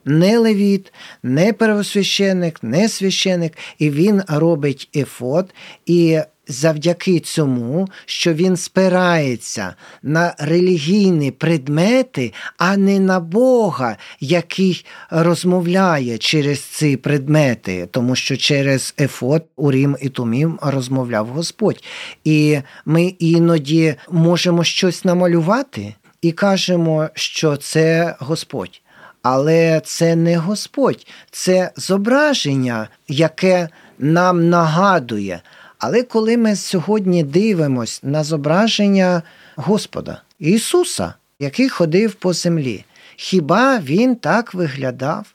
Не 0.04 0.38
левіт, 0.38 0.92
не 1.22 1.52
первосвященник, 1.52 2.62
не 2.62 2.88
священник, 2.88 3.58
і 3.78 3.90
він 3.90 4.22
робить 4.28 4.88
ефот, 4.96 5.54
і 5.86 6.20
завдяки 6.48 7.20
цьому, 7.20 7.88
що 8.06 8.34
він 8.34 8.56
спирається 8.56 9.74
на 10.02 10.34
релігійні 10.38 11.30
предмети, 11.30 12.32
а 12.58 12.76
не 12.76 13.00
на 13.00 13.20
Бога, 13.20 13.96
який 14.20 14.84
розмовляє 15.10 16.18
через 16.18 16.60
ці 16.60 16.96
предмети, 16.96 17.88
тому 17.90 18.16
що 18.16 18.36
через 18.36 18.94
Ефот, 19.00 19.42
Урім 19.56 19.96
і 20.00 20.08
Тумім 20.08 20.58
розмовляв 20.62 21.26
Господь. 21.26 21.84
І 22.24 22.58
ми 22.84 23.04
іноді 23.04 23.94
можемо 24.10 24.64
щось 24.64 25.04
намалювати 25.04 25.94
і 26.22 26.32
кажемо, 26.32 27.08
що 27.14 27.56
це 27.56 28.16
Господь. 28.18 28.82
Але 29.22 29.80
це 29.84 30.16
не 30.16 30.36
Господь, 30.36 31.06
це 31.30 31.70
зображення, 31.76 32.88
яке 33.08 33.68
нам 33.98 34.48
нагадує. 34.48 35.42
Але 35.78 36.02
коли 36.02 36.36
ми 36.36 36.56
сьогодні 36.56 37.22
дивимось 37.22 38.00
на 38.02 38.24
зображення 38.24 39.22
Господа 39.56 40.22
Ісуса, 40.38 41.14
який 41.38 41.68
ходив 41.68 42.14
по 42.14 42.32
землі, 42.32 42.84
хіба 43.16 43.78
Він 43.78 44.16
так 44.16 44.54
виглядав? 44.54 45.26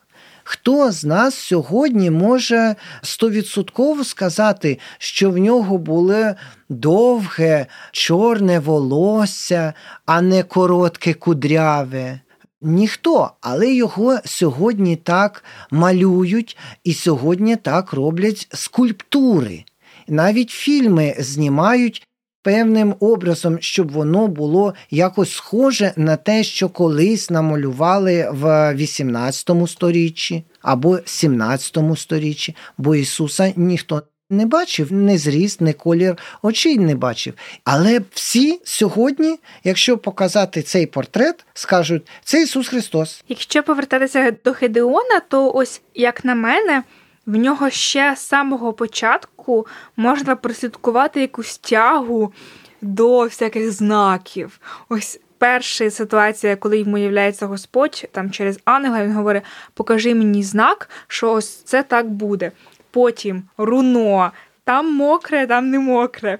Хто 0.43 0.91
з 0.91 1.05
нас 1.05 1.35
сьогодні 1.35 2.09
може 2.09 2.75
стовідсотково 3.01 4.03
сказати, 4.03 4.79
що 4.97 5.31
в 5.31 5.37
нього 5.37 5.77
було 5.77 6.33
довге 6.69 7.65
чорне 7.91 8.59
волосся, 8.59 9.73
а 10.05 10.21
не 10.21 10.43
коротке 10.43 11.13
кудряве? 11.13 12.19
Ніхто, 12.67 13.31
але 13.41 13.73
його 13.73 14.19
сьогодні 14.25 14.95
так 14.95 15.43
малюють 15.71 16.57
і 16.83 16.93
сьогодні 16.93 17.55
так 17.55 17.93
роблять 17.93 18.47
скульптури. 18.53 19.63
Навіть 20.07 20.49
фільми 20.49 21.15
знімають 21.19 22.07
певним 22.43 22.95
образом, 22.99 23.57
щоб 23.61 23.91
воно 23.91 24.27
було 24.27 24.73
якось 24.91 25.31
схоже 25.31 25.93
на 25.95 26.15
те, 26.15 26.43
що 26.43 26.69
колись 26.69 27.29
намалювали 27.29 28.29
в 28.31 28.73
18 28.75 29.51
сторіччі 29.67 30.43
або 30.61 30.99
17 31.05 31.77
сторіччі, 31.95 32.55
бо 32.77 32.95
Ісуса 32.95 33.53
ніхто 33.55 34.01
не 34.29 34.45
бачив, 34.45 34.93
не 34.93 35.17
зріст, 35.17 35.61
не 35.61 35.73
колір 35.73 36.15
очей 36.41 36.77
не 36.77 36.95
бачив. 36.95 37.33
Але 37.63 38.01
всі 38.13 38.61
сьогодні, 38.63 39.39
якщо 39.63 39.97
показати 39.97 40.61
цей 40.61 40.85
портрет, 40.85 41.45
скажуть 41.53 42.07
це 42.23 42.41
Ісус 42.41 42.67
Христос. 42.67 43.23
Якщо 43.27 43.63
повертатися 43.63 44.35
до 44.45 44.51
Гедеона, 44.51 45.19
то 45.27 45.51
ось 45.53 45.81
як 45.95 46.25
на 46.25 46.35
мене. 46.35 46.83
В 47.25 47.35
нього 47.35 47.69
ще 47.69 48.15
з 48.15 48.19
самого 48.19 48.73
початку 48.73 49.67
можна 49.95 50.35
прослідкувати 50.35 51.21
якусь 51.21 51.57
тягу 51.57 52.33
до 52.81 53.23
всяких 53.23 53.71
знаків. 53.71 54.59
Ось 54.89 55.19
перша 55.37 55.91
ситуація, 55.91 56.55
коли 56.55 56.79
йому 56.79 56.97
являється 56.97 57.45
Господь, 57.45 58.07
там 58.11 58.31
через 58.31 58.59
ангела, 58.65 59.03
він 59.03 59.13
говорить: 59.13 59.43
Покажи 59.73 60.15
мені 60.15 60.43
знак, 60.43 60.89
що 61.07 61.33
ось 61.33 61.61
це 61.63 61.83
так 61.83 62.09
буде. 62.09 62.51
Потім 62.97 63.43
руно, 63.57 64.31
там 64.63 64.93
мокре, 64.93 65.47
там 65.47 65.69
не 65.69 65.79
мокре. 65.79 66.39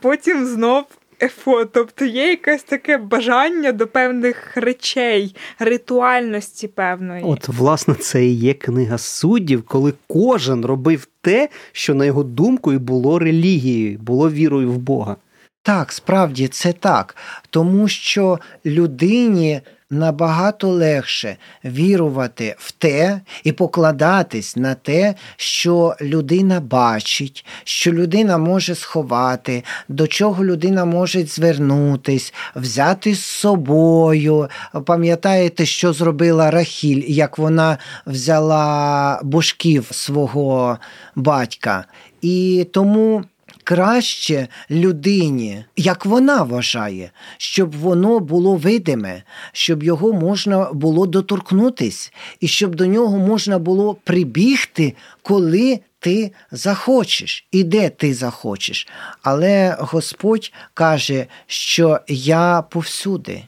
Потім 0.00 0.46
знов 0.46 0.84
ефо. 1.22 1.64
Тобто 1.64 2.04
є 2.04 2.28
якесь 2.28 2.62
таке 2.62 2.98
бажання 2.98 3.72
до 3.72 3.86
певних 3.86 4.56
речей, 4.56 5.36
ритуальності 5.58 6.68
певної. 6.68 7.24
От, 7.24 7.48
власне, 7.48 7.94
це 7.94 8.26
і 8.26 8.34
є 8.34 8.54
книга 8.54 8.98
суддів, 8.98 9.62
коли 9.62 9.92
кожен 10.06 10.64
робив 10.64 11.08
те, 11.20 11.48
що 11.72 11.94
на 11.94 12.04
його 12.04 12.22
думку 12.22 12.72
і 12.72 12.78
було 12.78 13.18
релігією, 13.18 13.98
було 13.98 14.30
вірою 14.30 14.70
в 14.72 14.78
Бога. 14.78 15.16
Так, 15.62 15.92
справді 15.92 16.48
це 16.48 16.72
так, 16.72 17.16
тому 17.50 17.88
що 17.88 18.38
людині 18.66 19.60
набагато 19.98 20.68
легше 20.68 21.36
вірувати 21.64 22.56
в 22.58 22.72
те 22.72 23.20
і 23.44 23.52
покладатись 23.52 24.56
на 24.56 24.74
те, 24.74 25.14
що 25.36 25.96
людина 26.00 26.60
бачить, 26.60 27.46
що 27.64 27.92
людина 27.92 28.38
може 28.38 28.74
сховати, 28.74 29.64
до 29.88 30.06
чого 30.06 30.44
людина 30.44 30.84
може 30.84 31.24
звернутись, 31.24 32.34
взяти 32.56 33.14
з 33.14 33.24
собою. 33.24 34.48
Пам'ятаєте, 34.86 35.66
що 35.66 35.92
зробила 35.92 36.50
Рахіль, 36.50 37.04
як 37.06 37.38
вона 37.38 37.78
взяла 38.06 39.20
божків 39.22 39.86
свого 39.90 40.78
батька. 41.16 41.84
І 42.22 42.66
тому 42.72 43.24
краще 43.64 44.48
людині, 44.70 45.64
як 45.76 46.06
вона 46.06 46.42
вважає, 46.42 47.10
щоб 47.38 47.76
воно 47.76 48.20
було 48.20 48.56
видиме, 48.56 49.22
щоб 49.52 49.82
його 49.82 50.12
можна 50.12 50.72
було 50.72 51.06
доторкнутись, 51.06 52.12
і 52.40 52.48
щоб 52.48 52.74
до 52.74 52.86
нього 52.86 53.18
можна 53.18 53.58
було 53.58 53.94
прибігти, 53.94 54.94
коли 55.22 55.80
ти 55.98 56.32
захочеш 56.52 57.46
і 57.50 57.64
де 57.64 57.88
ти 57.88 58.14
захочеш. 58.14 58.88
Але 59.22 59.76
Господь 59.78 60.52
каже, 60.74 61.26
що 61.46 62.00
я 62.08 62.64
повсюди. 62.70 63.42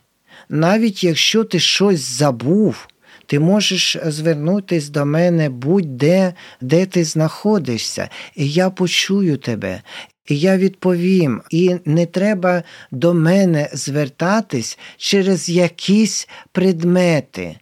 Навіть 0.49 1.05
якщо 1.05 1.45
ти 1.45 1.61
щось 1.61 2.01
забув, 2.01 2.89
ти 3.27 3.39
можеш 3.39 3.97
звернутися 4.05 4.93
до 4.93 5.07
мене 5.07 5.49
будь-де, 5.49 6.35
де 6.61 6.87
ти 6.87 7.05
знаходишся, 7.05 8.09
і 8.35 8.51
я 8.51 8.71
почую 8.71 9.37
тебе. 9.37 9.83
І 10.29 10.39
я 10.39 10.57
відповім, 10.57 11.43
і 11.51 11.77
не 11.85 12.07
треба 12.07 12.63
до 12.91 13.15
мене 13.15 13.71
звертатись 13.73 14.79
через 14.97 15.49
якісь 15.49 16.29
предмети. 16.53 17.57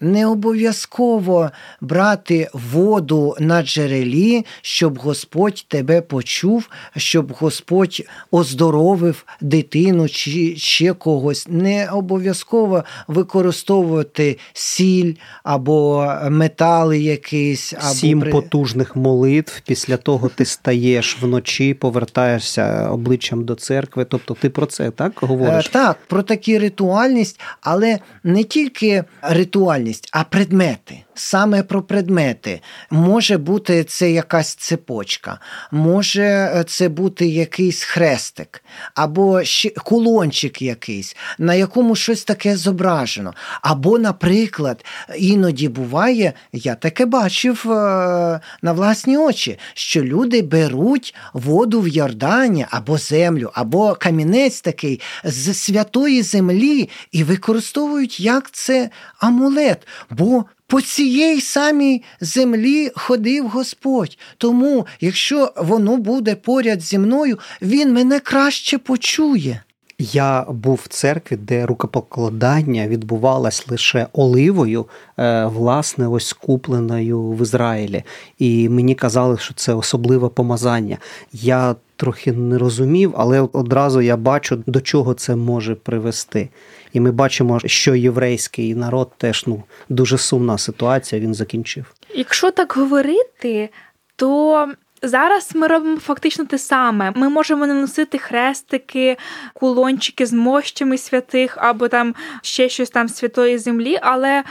Не 0.00 0.26
обов'язково 0.26 1.50
брати 1.80 2.48
воду 2.52 3.36
на 3.40 3.62
джерелі, 3.62 4.46
щоб 4.62 4.98
Господь 4.98 5.64
тебе 5.68 6.00
почув, 6.00 6.70
щоб 6.96 7.32
Господь 7.32 8.02
оздоровив 8.30 9.24
дитину 9.40 10.08
чи 10.08 10.56
ще 10.56 10.92
когось. 10.92 11.46
Не 11.48 11.88
обов'язково 11.92 12.84
використовувати 13.08 14.38
сіль 14.52 15.14
або 15.42 16.12
метали 16.30 16.98
якісь. 16.98 17.72
Або 17.72 17.94
Сім 17.94 18.20
потужних 18.20 18.96
молитв. 18.96 19.62
Після 19.66 19.96
того 19.96 20.28
ти 20.28 20.44
стаєш 20.44 21.18
вночі, 21.22 21.74
повертаєшся 21.74 22.88
обличчям 22.90 23.44
до 23.44 23.54
церкви. 23.54 24.04
Тобто 24.04 24.36
ти 24.40 24.50
про 24.50 24.66
це 24.66 24.90
так 24.90 25.12
говориш? 25.16 25.66
Е, 25.66 25.70
так, 25.72 25.98
про 26.06 26.22
такі 26.22 26.58
ритуальність, 26.58 27.40
але 27.60 27.98
не 28.24 28.44
тільки 28.44 29.04
ритуальність 29.22 29.87
діяльність, 29.88 30.08
а 30.12 30.24
предмети. 30.24 31.04
Саме 31.20 31.62
про 31.62 31.82
предмети. 31.82 32.60
Може 32.90 33.38
бути 33.38 33.84
це 33.84 34.10
якась 34.10 34.54
цепочка, 34.54 35.40
може 35.70 36.24
е, 36.24 36.64
це 36.64 36.88
бути 36.88 37.26
якийсь 37.26 37.82
хрестик, 37.82 38.64
або 38.94 39.40
кулончик 39.84 40.62
якийсь, 40.62 41.16
на 41.38 41.54
якому 41.54 41.96
щось 41.96 42.24
таке 42.24 42.56
зображено. 42.56 43.34
Або, 43.62 43.98
наприклад, 43.98 44.84
іноді 45.18 45.68
буває, 45.68 46.32
я 46.52 46.74
таке 46.74 47.06
бачив 47.06 47.72
е, 47.72 48.40
на 48.62 48.72
власні 48.72 49.16
очі, 49.16 49.58
що 49.74 50.02
люди 50.02 50.42
беруть 50.42 51.14
воду 51.32 51.80
в 51.80 51.88
Йордані 51.88 52.66
або 52.70 52.98
землю, 52.98 53.50
або 53.54 53.94
камінець 53.94 54.60
такий 54.60 55.00
з 55.24 55.54
святої 55.54 56.22
землі 56.22 56.88
і 57.12 57.24
використовують 57.24 58.20
як 58.20 58.50
це 58.50 58.90
амулет 59.20 59.86
бо 60.10 60.44
по 60.68 60.80
цієї 60.80 61.40
самій 61.40 62.02
землі 62.20 62.90
ходив 62.94 63.48
Господь. 63.48 64.18
Тому, 64.38 64.86
якщо 65.00 65.52
воно 65.56 65.96
буде 65.96 66.34
поряд 66.34 66.80
зі 66.80 66.98
мною, 66.98 67.38
він 67.62 67.92
мене 67.92 68.20
краще 68.20 68.78
почує. 68.78 69.62
Я 69.98 70.44
був 70.48 70.80
в 70.84 70.88
церкві, 70.88 71.36
де 71.36 71.66
рукопокладання 71.66 72.88
відбувалось 72.88 73.68
лише 73.68 74.06
оливою, 74.12 74.86
е, 75.18 75.46
власне, 75.46 76.08
ось 76.08 76.32
купленою 76.32 77.22
в 77.22 77.42
Ізраїлі. 77.42 78.02
І 78.38 78.68
мені 78.68 78.94
казали, 78.94 79.38
що 79.38 79.54
це 79.54 79.74
особливе 79.74 80.28
помазання. 80.28 80.98
Я 81.32 81.74
трохи 81.98 82.32
не 82.32 82.58
розумів, 82.58 83.14
але 83.16 83.40
одразу 83.40 84.00
я 84.00 84.16
бачу, 84.16 84.62
до 84.66 84.80
чого 84.80 85.14
це 85.14 85.36
може 85.36 85.74
привести. 85.74 86.48
І 86.92 87.00
ми 87.00 87.12
бачимо, 87.12 87.60
що 87.64 87.94
єврейський 87.94 88.74
народ 88.74 89.10
теж 89.16 89.44
ну 89.46 89.62
дуже 89.88 90.18
сумна 90.18 90.58
ситуація. 90.58 91.20
Він 91.20 91.34
закінчив. 91.34 91.84
Якщо 92.14 92.50
так 92.50 92.72
говорити, 92.72 93.68
то 94.16 94.68
Зараз 95.02 95.50
ми 95.54 95.66
робимо 95.66 95.98
фактично 95.98 96.44
те 96.44 96.58
саме. 96.58 97.12
Ми 97.16 97.28
можемо 97.28 97.66
наносити 97.66 98.18
хрестики, 98.18 99.16
кулончики 99.54 100.26
з 100.26 100.32
мощами 100.32 100.98
святих 100.98 101.58
або 101.60 101.88
там 101.88 102.14
ще 102.42 102.68
щось 102.68 102.90
там 102.90 103.08
святої 103.08 103.58
землі, 103.58 103.98
але 104.02 104.44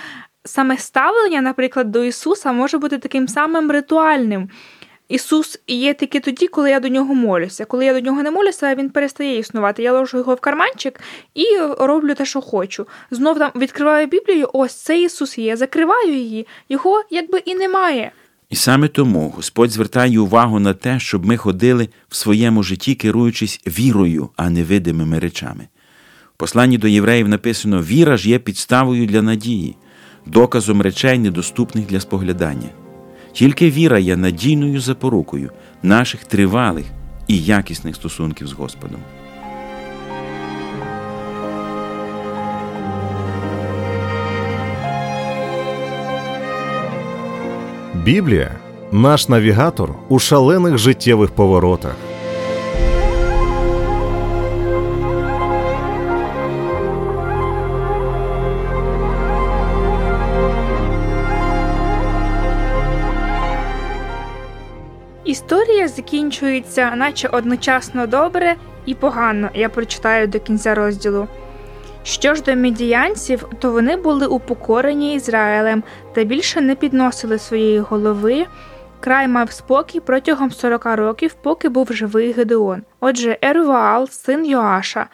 саме 0.46 0.78
ставлення, 0.78 1.42
наприклад, 1.42 1.92
до 1.92 2.04
Ісуса 2.04 2.52
може 2.52 2.78
бути 2.78 2.98
таким 2.98 3.28
самим 3.28 3.72
ритуальним. 3.72 4.50
Ісус 5.10 5.60
є 5.68 5.94
тільки 5.94 6.20
тоді, 6.20 6.48
коли 6.48 6.70
я 6.70 6.80
до 6.80 6.88
нього 6.88 7.16
молюся. 7.16 7.66
Коли 7.66 7.86
я 7.86 7.94
до 7.94 8.00
нього 8.00 8.24
не 8.24 8.32
молюся, 8.32 8.76
він 8.76 8.90
перестає 8.90 9.40
існувати. 9.40 9.84
Я 9.84 9.94
ложу 9.94 10.18
його 10.18 10.36
в 10.36 10.40
карманчик 10.40 11.00
і 11.36 11.46
роблю 11.80 12.14
те, 12.14 12.26
що 12.26 12.42
хочу. 12.42 12.88
Знов 13.12 13.40
там 13.40 13.52
відкриваю 13.56 14.08
Біблію, 14.08 14.50
ось 14.54 14.74
це 14.74 15.02
Ісус 15.02 15.38
є, 15.38 15.58
закриваю 15.58 16.14
її, 16.14 16.48
його 16.70 17.04
якби 17.10 17.40
і 17.40 17.56
немає. 17.56 18.12
І 18.50 18.56
саме 18.56 18.88
тому 18.88 19.34
Господь 19.36 19.72
звертає 19.72 20.20
увагу 20.20 20.60
на 20.60 20.74
те, 20.74 21.00
щоб 21.00 21.26
ми 21.26 21.38
ходили 21.38 21.90
в 22.10 22.16
своєму 22.16 22.64
житті, 22.64 22.96
керуючись 22.96 23.62
вірою, 23.68 24.30
а 24.36 24.50
не 24.50 24.64
видимими 24.64 25.20
речами. 25.20 25.68
В 26.36 26.38
посланні 26.38 26.78
до 26.78 26.88
євреїв 26.88 27.28
написано: 27.28 27.82
віра 27.82 28.18
ж 28.18 28.30
є 28.30 28.40
підставою 28.40 29.06
для 29.06 29.22
надії, 29.22 29.76
доказом 30.26 30.82
речей, 30.82 31.20
недоступних 31.20 31.86
для 31.86 32.00
споглядання. 32.00 32.87
Тільки 33.38 33.72
віра 33.72 34.00
є 34.00 34.18
надійною 34.18 34.80
запорукою 34.82 35.52
наших 35.84 36.24
тривалих 36.26 36.86
і 37.28 37.38
якісних 37.38 37.96
стосунків 37.96 38.48
з 38.48 38.54
Господом. 38.54 39.00
Біблія 47.94 48.52
наш 48.92 49.30
навігатор 49.30 49.96
у 50.10 50.20
шалених 50.20 50.78
життєвих 50.78 51.32
поворотах. 51.32 51.96
Закінчується, 65.98 66.96
наче 66.96 67.28
одночасно 67.28 68.08
добре 68.08 68.56
і 68.86 68.94
погано. 68.94 69.50
Я 69.54 69.70
прочитаю 69.70 70.28
до 70.28 70.40
кінця 70.40 70.76
розділу. 70.76 71.28
Що 72.04 72.36
ж 72.36 72.42
до 72.42 72.56
медіянців, 72.56 73.46
то 73.60 73.72
вони 73.72 73.96
були 73.96 74.28
упокорені 74.28 75.16
Ізраїлем 75.16 75.84
та 76.16 76.24
більше 76.24 76.62
не 76.62 76.76
підносили 76.76 77.40
своєї 77.40 77.80
голови. 77.80 78.46
Край 79.00 79.28
мав 79.28 79.52
спокій 79.52 80.00
протягом 80.00 80.52
40 80.52 80.86
років, 80.86 81.34
поки 81.34 81.70
був 81.70 81.88
живий 81.92 82.32
Гедеон. 82.32 82.82
Отже, 83.00 83.38
Ерваал, 83.42 84.08
син 84.08 84.46
Йоаша, 84.46 85.08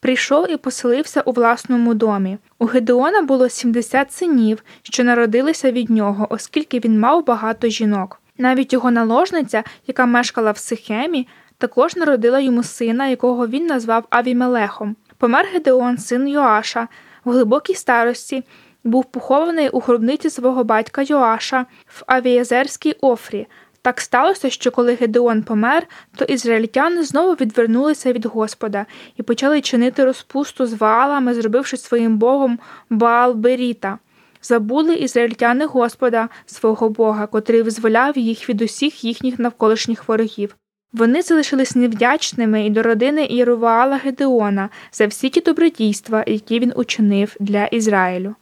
прийшов 0.00 0.50
і 0.50 0.56
поселився 0.56 1.20
у 1.20 1.32
власному 1.32 1.94
домі. 1.94 2.38
У 2.58 2.66
Гедеона 2.66 3.22
було 3.22 3.48
70 3.48 4.12
синів, 4.12 4.62
що 4.82 5.04
народилися 5.04 5.72
від 5.72 5.90
нього, 5.90 6.26
оскільки 6.30 6.78
він 6.78 7.00
мав 7.00 7.26
багато 7.26 7.68
жінок. 7.68 8.20
Навіть 8.40 8.72
його 8.72 8.90
наложниця, 8.90 9.64
яка 9.86 10.06
мешкала 10.06 10.50
в 10.50 10.58
Сихемі, 10.58 11.28
також 11.58 11.96
народила 11.96 12.40
йому 12.40 12.62
сина, 12.62 13.06
якого 13.06 13.46
він 13.46 13.66
назвав 13.66 14.04
Авімелехом. 14.10 14.96
Помер 15.18 15.46
Гедеон, 15.52 15.98
син 15.98 16.28
Йоаша, 16.28 16.88
в 17.24 17.30
глибокій 17.30 17.74
старості, 17.74 18.44
був 18.84 19.04
похований 19.04 19.68
у 19.68 19.80
гробниці 19.80 20.30
свого 20.30 20.64
батька 20.64 21.02
Йоаша 21.02 21.66
в 21.86 22.02
Авієзерській 22.06 22.92
Офрі. 23.00 23.46
Так 23.82 24.00
сталося, 24.00 24.50
що 24.50 24.70
коли 24.70 24.94
Гедеон 24.94 25.42
помер, 25.42 25.86
то 26.16 26.24
ізраїльтяни 26.24 27.02
знову 27.02 27.32
відвернулися 27.32 28.12
від 28.12 28.26
Господа 28.26 28.86
і 29.16 29.22
почали 29.22 29.60
чинити 29.60 30.04
розпусту 30.04 30.66
з 30.66 30.74
ваалами, 30.74 31.34
зробивши 31.34 31.76
своїм 31.76 32.18
богом 32.18 32.58
Баал 32.90 33.34
Беріта. 33.34 33.98
Забули 34.42 34.94
ізраїльтяни 34.94 35.66
Господа, 35.66 36.28
свого 36.46 36.88
Бога, 36.88 37.26
котрий 37.26 37.62
визволяв 37.62 38.18
їх 38.18 38.48
від 38.48 38.62
усіх 38.62 39.04
їхніх 39.04 39.38
навколишніх 39.38 40.08
ворогів. 40.08 40.56
Вони 40.92 41.22
залишились 41.22 41.76
невдячними 41.76 42.66
і 42.66 42.70
до 42.70 42.82
родини 42.82 43.26
Єруваала 43.30 43.96
Гедеона 43.96 44.68
за 44.92 45.06
всі 45.06 45.28
ті 45.28 45.40
добродійства, 45.40 46.24
які 46.26 46.60
він 46.60 46.72
учинив 46.76 47.36
для 47.40 47.66
Ізраїлю. 47.66 48.34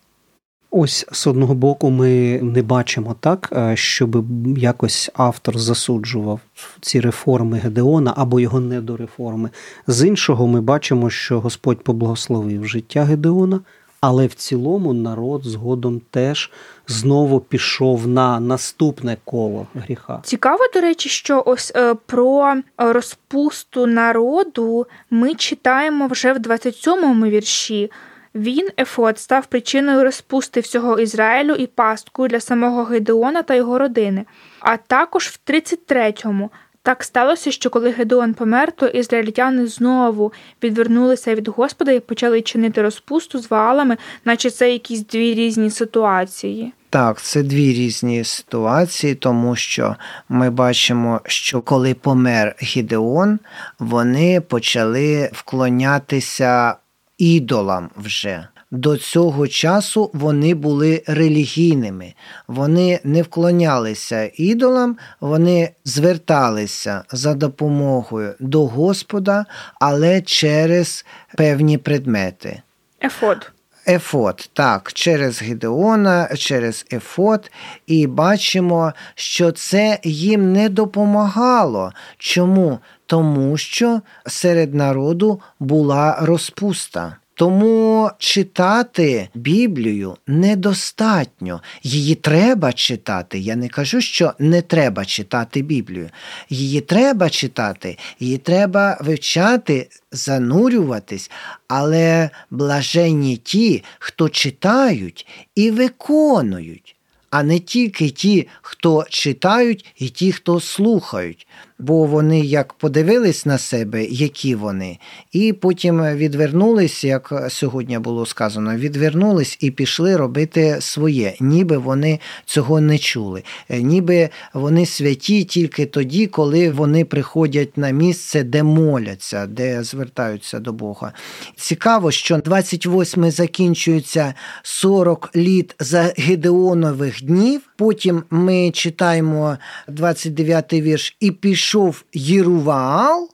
Ось 0.71 1.07
з 1.13 1.27
одного 1.27 1.55
боку, 1.55 1.91
ми 1.91 2.41
не 2.43 2.63
бачимо 2.63 3.17
так, 3.21 3.53
е, 3.53 3.77
щоб 3.77 4.25
якось 4.59 5.11
автор 5.15 5.59
засуджував 5.59 6.41
ці 6.81 7.01
реформи 7.01 7.59
Гедеона 7.59 8.15
або 8.17 8.41
його 8.41 8.61
недореформи. 8.61 9.51
З 9.87 10.07
іншого, 10.07 10.47
ми 10.47 10.61
бачимо, 10.61 11.11
що 11.11 11.41
Господь 11.41 11.85
поблагословив 11.85 12.69
життя 12.69 13.05
Гедеона, 13.05 13.61
але 14.01 14.27
в 14.27 14.35
цілому 14.35 14.93
народ 14.93 15.45
згодом 15.45 16.01
теж 16.11 16.51
знову 16.87 17.41
пішов 17.41 18.09
на 18.09 18.41
наступне 18.41 19.17
коло 19.25 19.67
гріха. 19.75 20.21
Цікаво, 20.25 20.65
до 20.75 20.81
речі, 20.81 21.09
що 21.09 21.43
ось 21.47 21.73
е, 21.77 21.95
про 21.95 22.55
розпусту 22.79 23.87
народу 23.87 24.87
ми 25.11 25.35
читаємо 25.35 26.07
вже 26.07 26.33
в 26.33 26.37
27-му 26.37 27.27
вірші. 27.27 27.91
Він, 28.35 28.69
Ефот, 28.79 29.19
став 29.19 29.47
причиною 29.47 30.05
розпусти 30.05 30.61
всього 30.61 30.99
Ізраїлю 30.99 31.53
і 31.53 31.67
пастку 31.67 32.29
для 32.29 32.41
самого 32.41 32.85
Гедеона 32.85 33.43
та 33.43 33.55
його 33.55 33.79
родини. 33.79 34.25
А 34.61 34.77
також 34.77 35.27
в 35.27 35.51
33-му 35.51 36.51
так 36.83 37.05
сталося, 37.05 37.51
що 37.51 37.71
коли 37.71 37.91
Гедеон 37.91 38.35
помер, 38.35 38.73
то 38.73 38.87
ізраїльтяни 38.87 39.67
знову 39.67 40.33
відвернулися 40.63 41.35
від 41.35 41.49
Господа 41.49 41.93
і 41.93 42.01
почали 42.01 42.43
чинити 42.43 42.83
розпусту 42.83 43.39
з 43.39 43.51
валами, 43.51 43.97
наче 44.25 44.51
це 44.51 44.73
якісь 44.73 45.07
дві 45.07 45.35
різні 45.35 45.71
ситуації. 45.71 46.73
Так, 46.91 47.21
це 47.21 47.43
дві 47.43 47.73
різні 47.73 48.25
ситуації, 48.25 49.15
тому 49.15 49.57
що 49.57 49.97
ми 50.29 50.51
бачимо, 50.51 51.21
що 51.25 51.61
коли 51.61 51.95
помер 51.95 52.57
Гідеон, 52.63 53.39
вони 53.79 54.41
почали 54.41 55.31
вклонятися 55.33 56.75
ідолам 57.19 57.91
вже. 57.97 58.49
До 58.71 58.97
цього 58.97 59.49
часу 59.49 60.11
вони 60.15 60.55
були 60.55 61.03
релігійними, 61.07 62.15
вони 62.49 63.01
не 63.05 63.23
вклонялися 63.23 64.31
ідолам, 64.35 64.97
вони 65.21 65.71
зверталися 65.85 67.05
за 67.13 67.35
допомогою 67.35 68.35
до 68.41 68.67
Господа, 68.67 69.47
але 69.81 70.21
через 70.21 71.05
певні 71.37 71.79
предмети. 71.79 72.63
Ефод. 73.03 73.53
Ефот, 73.89 74.51
так, 74.53 74.93
через 74.93 75.43
Гідеона, 75.43 76.29
через 76.37 76.87
Ефот, 76.93 77.53
і 77.87 78.07
бачимо, 78.07 78.93
що 79.15 79.53
це 79.53 79.99
їм 80.05 80.53
не 80.53 80.69
допомагало. 80.69 81.93
Чому? 82.19 82.79
Тому 83.07 83.57
що 83.57 84.01
серед 84.27 84.75
народу 84.75 85.41
була 85.61 86.19
розпуста. 86.21 87.17
Тому 87.39 88.11
читати 88.19 89.29
Біблію 89.35 90.17
недостатньо. 90.27 91.63
Її 91.83 92.15
треба 92.15 92.73
читати. 92.73 93.39
Я 93.39 93.57
не 93.57 93.69
кажу, 93.69 94.01
що 94.01 94.33
не 94.39 94.63
треба 94.63 95.05
читати 95.05 95.63
Біблію. 95.63 96.11
Її 96.51 96.81
треба 96.81 97.31
читати, 97.31 97.99
її 98.21 98.39
треба 98.39 98.99
вивчати, 99.01 99.89
занурюватись, 100.13 101.31
але 101.69 102.31
блаженні 102.51 103.37
ті, 103.37 103.85
хто 103.99 104.29
читають 104.29 105.27
і 105.55 105.71
виконують. 105.71 106.97
А 107.31 107.43
не 107.43 107.59
тільки 107.59 108.11
ті, 108.11 108.49
хто 108.63 109.05
читають, 109.09 109.87
і 109.97 110.09
ті, 110.09 110.33
хто 110.33 110.61
слухають 110.61 111.47
бо 111.79 112.05
вони 112.05 112.41
як 112.41 112.73
подивились 112.73 113.47
на 113.47 113.59
себе, 113.59 114.05
які 114.05 114.55
вони, 114.55 114.99
і 115.33 115.53
потім 115.53 116.03
відвернулись, 116.03 117.05
як 117.05 117.47
сьогодні 117.49 117.99
було 117.99 118.27
сказано, 118.27 118.77
відвернулись 118.77 119.57
і 119.61 119.71
пішли 119.71 120.17
робити 120.17 120.77
своє, 120.81 121.35
ніби 121.41 121.77
вони 121.79 122.21
цього 122.45 122.81
не 122.81 122.99
чули, 122.99 123.43
ніби 123.71 124.29
вони 124.55 124.87
святі 124.87 125.45
тільки 125.45 125.87
тоді, 125.87 126.27
коли 126.27 126.71
вони 126.71 127.05
приходять 127.05 127.79
на 127.79 127.91
місце, 127.91 128.43
де 128.43 128.63
моляться, 128.63 129.47
де 129.47 129.83
звертаються 129.83 130.59
до 130.59 130.73
Бога. 130.73 131.13
Цікаво, 131.57 132.11
що 132.11 132.37
28 132.37 133.31
закінчується 133.31 134.35
40 134.63 135.31
літ 135.37 135.75
за 135.79 136.13
Гедеонових 136.17 137.25
днів. 137.25 137.68
Потім 137.79 138.23
ми 138.31 138.71
читаємо 138.71 139.59
29 139.89 140.73
вірш 140.73 141.17
і 141.21 141.31
пішов 141.31 142.05
Єруваал, 142.13 143.31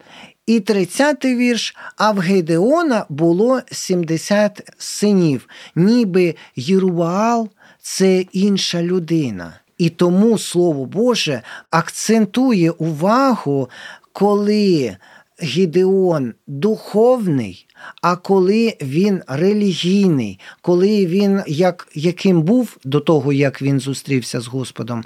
і 0.46 0.61
30-й 0.61 1.35
вірш, 1.35 1.76
а 1.96 2.11
в 2.11 2.18
Гедеона 2.18 3.07
було 3.09 3.61
70 3.72 4.74
синів, 4.78 5.48
ніби 5.74 6.35
Єруваал 6.57 7.48
це 7.80 8.20
інша 8.33 8.83
людина. 8.83 9.54
І 9.78 9.90
тому 9.90 10.38
Слово 10.38 10.85
Боже 10.85 11.42
акцентує 11.70 12.70
увагу, 12.70 13.68
коли 14.12 14.96
Гідеон 15.42 16.35
духовний, 16.46 17.66
а 18.03 18.16
коли 18.16 18.77
він 18.83 19.23
релігійний, 19.27 20.40
коли 20.61 21.07
він 21.07 21.42
як, 21.47 21.88
яким 21.94 22.42
був 22.42 22.77
до 22.85 23.01
того, 23.01 23.33
як 23.33 23.62
він 23.62 23.81
зустрівся 23.81 24.40
з 24.40 24.47
Господом, 24.47 25.05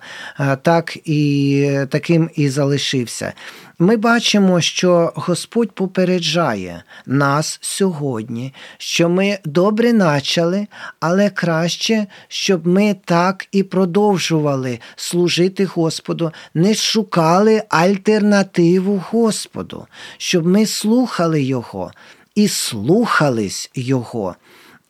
так 0.62 0.99
і 1.05 1.71
таким 1.91 2.31
і 2.35 2.49
залишився. 2.49 3.33
Ми 3.81 3.97
бачимо, 3.97 4.61
що 4.61 5.12
Господь 5.14 5.73
попереджає 5.73 6.83
нас 7.07 7.59
сьогодні, 7.62 8.55
що 8.79 9.09
ми 9.09 9.38
добре 9.45 9.93
начали, 9.93 10.67
але 11.01 11.31
краще, 11.31 12.07
щоб 12.29 12.67
ми 12.67 12.97
так 13.05 13.47
і 13.53 13.62
продовжували 13.62 14.79
служити 14.97 15.64
Господу, 15.64 16.33
не 16.55 16.75
шукали 16.75 17.62
альтернативу 17.69 19.03
Господу, 19.11 19.87
щоб 20.17 20.47
ми 20.47 20.67
слухали 20.67 21.43
Його 21.43 21.93
і 22.38 22.48
слухались 22.48 23.70
Його. 23.74 24.37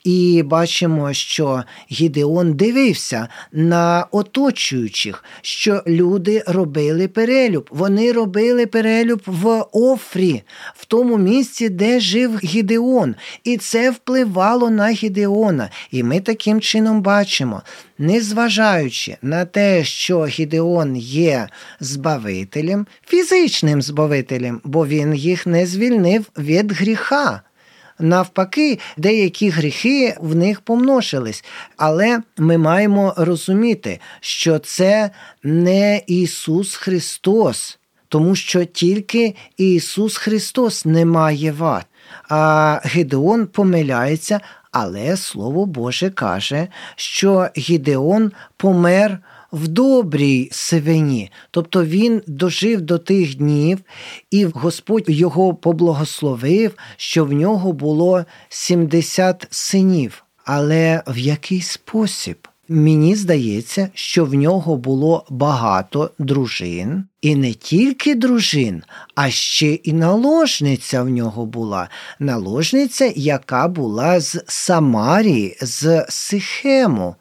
І 0.08 0.42
бачимо, 0.42 1.12
що 1.12 1.64
Гідеон 1.92 2.52
дивився 2.52 3.28
на 3.52 4.06
оточуючих, 4.10 5.24
що 5.42 5.82
люди 5.86 6.44
робили 6.46 7.08
перелюб. 7.08 7.68
Вони 7.70 8.12
робили 8.12 8.66
перелюб 8.66 9.22
в 9.26 9.64
Офрі, 9.72 10.42
в 10.74 10.84
тому 10.84 11.18
місці, 11.18 11.68
де 11.68 12.00
жив 12.00 12.38
Гідеон. 12.44 13.14
І 13.44 13.56
це 13.56 13.90
впливало 13.90 14.70
на 14.70 14.88
Гідеона. 14.90 15.70
І 15.90 16.02
ми 16.02 16.20
таким 16.20 16.60
чином 16.60 17.02
бачимо, 17.02 17.62
незважаючи 17.98 19.16
на 19.22 19.44
те, 19.44 19.84
що 19.84 20.26
Гідеон 20.26 20.96
є 20.96 21.48
збавителем, 21.80 22.86
фізичним 23.06 23.82
збавителем, 23.82 24.60
бо 24.64 24.86
він 24.86 25.14
їх 25.14 25.46
не 25.46 25.66
звільнив 25.66 26.24
від 26.38 26.72
гріха. 26.72 27.42
Навпаки, 28.00 28.78
деякі 28.96 29.50
гріхи 29.50 30.16
в 30.20 30.34
них 30.34 30.60
помножились. 30.60 31.44
Але 31.76 32.20
ми 32.36 32.58
маємо 32.58 33.14
розуміти, 33.16 34.00
що 34.20 34.58
це 34.58 35.10
не 35.42 36.02
Ісус 36.06 36.74
Христос, 36.74 37.78
тому 38.08 38.36
що 38.36 38.64
тільки 38.64 39.34
Ісус 39.56 40.16
Христос 40.16 40.84
не 40.84 41.04
має 41.04 41.52
вад. 41.52 41.86
А 42.28 42.80
Гедеон 42.84 43.46
помиляється, 43.46 44.40
але 44.72 45.16
Слово 45.16 45.66
Боже 45.66 46.10
каже, 46.10 46.68
що 46.96 47.48
Гідеон 47.56 48.32
помер 48.56 49.18
в 49.52 49.68
добрій 49.68 50.48
сивині, 50.52 51.30
тобто 51.50 51.84
він 51.84 52.22
дожив 52.26 52.80
до 52.80 52.98
тих 52.98 53.36
днів, 53.36 53.78
і 54.30 54.44
Господь 54.44 55.04
його 55.08 55.54
поблагословив, 55.54 56.74
що 56.96 57.24
в 57.24 57.32
нього 57.32 57.72
було 57.72 58.24
70 58.48 59.46
синів. 59.50 60.24
Але 60.44 61.02
в 61.06 61.18
який 61.18 61.60
спосіб? 61.60 62.48
Мені 62.70 63.16
здається, 63.16 63.88
що 63.94 64.24
в 64.24 64.34
нього 64.34 64.76
було 64.76 65.24
багато 65.30 66.10
дружин, 66.18 67.04
і 67.20 67.36
не 67.36 67.52
тільки 67.52 68.14
дружин, 68.14 68.82
а 69.14 69.30
ще 69.30 69.72
і 69.72 69.92
наложниця 69.92 71.02
в 71.02 71.08
нього 71.08 71.46
була. 71.46 71.88
Наложниця, 72.18 73.12
яка 73.16 73.68
була 73.68 74.20
з 74.20 74.44
Самарії, 74.46 75.56
з 75.60 76.06
Сихему. 76.08 77.14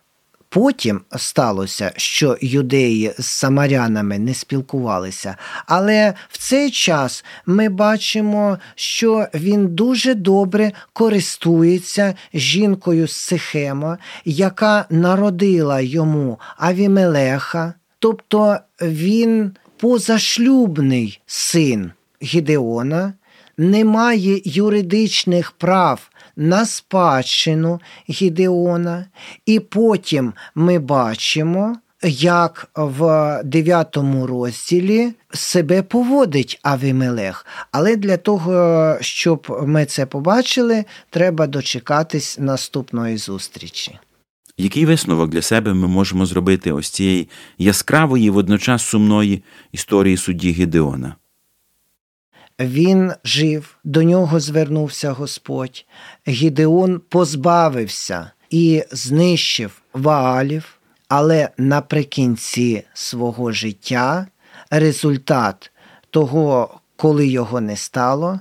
Потім 0.57 1.01
сталося, 1.15 1.91
що 1.97 2.37
юдеї 2.41 3.13
з 3.19 3.25
самарянами 3.25 4.19
не 4.19 4.33
спілкувалися, 4.33 5.35
але 5.65 6.13
в 6.29 6.37
цей 6.37 6.71
час 6.71 7.25
ми 7.45 7.69
бачимо, 7.69 8.57
що 8.75 9.27
він 9.33 9.67
дуже 9.67 10.13
добре 10.13 10.71
користується 10.93 12.15
жінкою 12.33 13.07
з 13.07 13.11
Сихема, 13.11 13.97
яка 14.25 14.85
народила 14.89 15.81
йому 15.81 16.39
Авімелеха, 16.57 17.73
тобто 17.99 18.57
він 18.81 19.51
позашлюбний 19.77 21.21
син 21.25 21.91
Гідеона, 22.23 23.13
не 23.57 23.85
має 23.85 24.41
юридичних 24.45 25.51
прав 25.51 26.09
на 26.37 26.65
спадщину 26.65 27.81
Гідеона, 28.09 29.05
і 29.45 29.59
потім 29.59 30.33
ми 30.55 30.79
бачимо, 30.79 31.75
як 32.03 32.69
в 32.75 33.41
9 33.43 33.97
розділі 34.23 35.13
себе 35.33 35.83
поводить 35.83 36.59
Авімелех. 36.63 37.45
Але 37.71 37.95
для 37.95 38.17
того, 38.17 38.95
щоб 39.01 39.63
ми 39.67 39.85
це 39.85 40.05
побачили, 40.05 40.85
треба 41.09 41.47
дочекатись 41.47 42.39
наступної 42.39 43.17
зустрічі. 43.17 43.99
Який 44.57 44.85
висновок 44.85 45.29
для 45.29 45.41
себе 45.41 45.73
ми 45.73 45.87
можемо 45.87 46.25
зробити 46.25 46.71
ось 46.71 46.89
цієї 46.89 47.29
яскравої, 47.57 48.29
водночас 48.29 48.85
сумної 48.85 49.43
історії 49.71 50.17
судді 50.17 50.51
Гідеона? 50.51 51.15
Він 52.59 53.11
жив, 53.23 53.77
до 53.83 54.03
нього 54.03 54.39
звернувся 54.39 55.11
Господь. 55.11 55.85
Гідеон 56.27 57.01
позбавився 57.09 58.31
і 58.49 58.83
знищив 58.91 59.81
Ваалів, 59.93 60.77
але 61.07 61.49
наприкінці 61.57 62.83
свого 62.93 63.51
життя 63.51 64.27
результат 64.69 65.71
того, 66.09 66.79
коли 66.95 67.27
його 67.27 67.61
не 67.61 67.77
стало, 67.77 68.39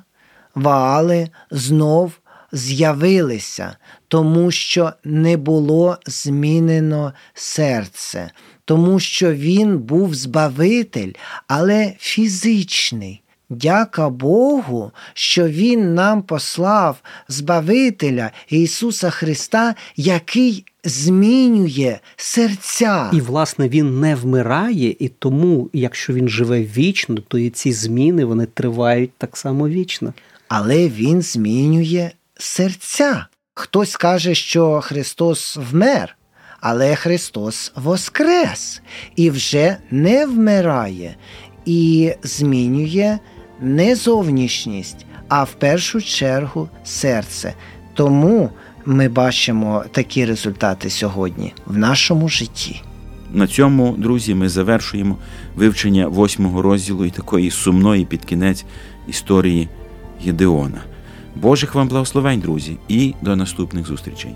Ваали 0.54 1.30
знов 1.50 2.12
з'явилися, 2.52 3.76
тому 4.08 4.50
що 4.50 4.92
не 5.04 5.36
було 5.36 5.98
змінено 6.06 7.12
серце, 7.34 8.30
тому 8.64 9.00
що 9.00 9.32
він 9.32 9.78
був 9.78 10.14
збавитель, 10.14 11.12
але 11.48 11.94
фізичний. 11.98 13.22
Дяка 13.50 14.08
Богу, 14.08 14.90
що 15.14 15.48
Він 15.48 15.94
нам 15.94 16.22
послав 16.22 16.96
Збавителя 17.28 18.30
Ісуса 18.48 19.10
Христа, 19.10 19.74
який 19.96 20.64
змінює 20.84 21.98
серця. 22.16 23.10
І, 23.12 23.20
власне, 23.20 23.68
він 23.68 24.00
не 24.00 24.14
вмирає, 24.14 24.96
і 24.98 25.08
тому, 25.08 25.70
якщо 25.72 26.12
він 26.12 26.28
живе 26.28 26.62
вічно, 26.62 27.16
то 27.28 27.38
і 27.38 27.50
ці 27.50 27.72
зміни 27.72 28.24
вони 28.24 28.46
тривають 28.46 29.10
так 29.18 29.36
само 29.36 29.68
вічно. 29.68 30.14
Але 30.48 30.88
Він 30.88 31.22
змінює 31.22 32.10
серця. 32.38 33.26
Хтось 33.54 33.96
каже, 33.96 34.34
що 34.34 34.80
Христос 34.80 35.58
вмер, 35.70 36.16
але 36.60 36.94
Христос 36.96 37.72
воскрес 37.74 38.82
і 39.16 39.30
вже 39.30 39.76
не 39.90 40.26
вмирає 40.26 41.16
і 41.64 42.12
змінює 42.22 43.18
не 43.60 43.94
зовнішність, 43.94 45.06
а 45.28 45.44
в 45.44 45.52
першу 45.52 46.02
чергу 46.02 46.68
серце. 46.84 47.54
Тому 47.94 48.50
ми 48.86 49.08
бачимо 49.08 49.84
такі 49.92 50.24
результати 50.24 50.90
сьогодні 50.90 51.52
в 51.66 51.78
нашому 51.78 52.28
житті. 52.28 52.82
На 53.32 53.46
цьому, 53.46 53.94
друзі, 53.98 54.34
ми 54.34 54.48
завершуємо 54.48 55.16
вивчення 55.56 56.08
восьмого 56.08 56.62
розділу 56.62 57.04
і 57.04 57.10
такої 57.10 57.50
сумної 57.50 58.04
під 58.04 58.24
кінець 58.24 58.64
історії 59.08 59.68
Гідеона. 60.22 60.80
Божих 61.34 61.74
вам 61.74 61.88
благословень, 61.88 62.40
друзі, 62.40 62.76
і 62.88 63.14
до 63.22 63.36
наступних 63.36 63.86
зустрічей. 63.86 64.34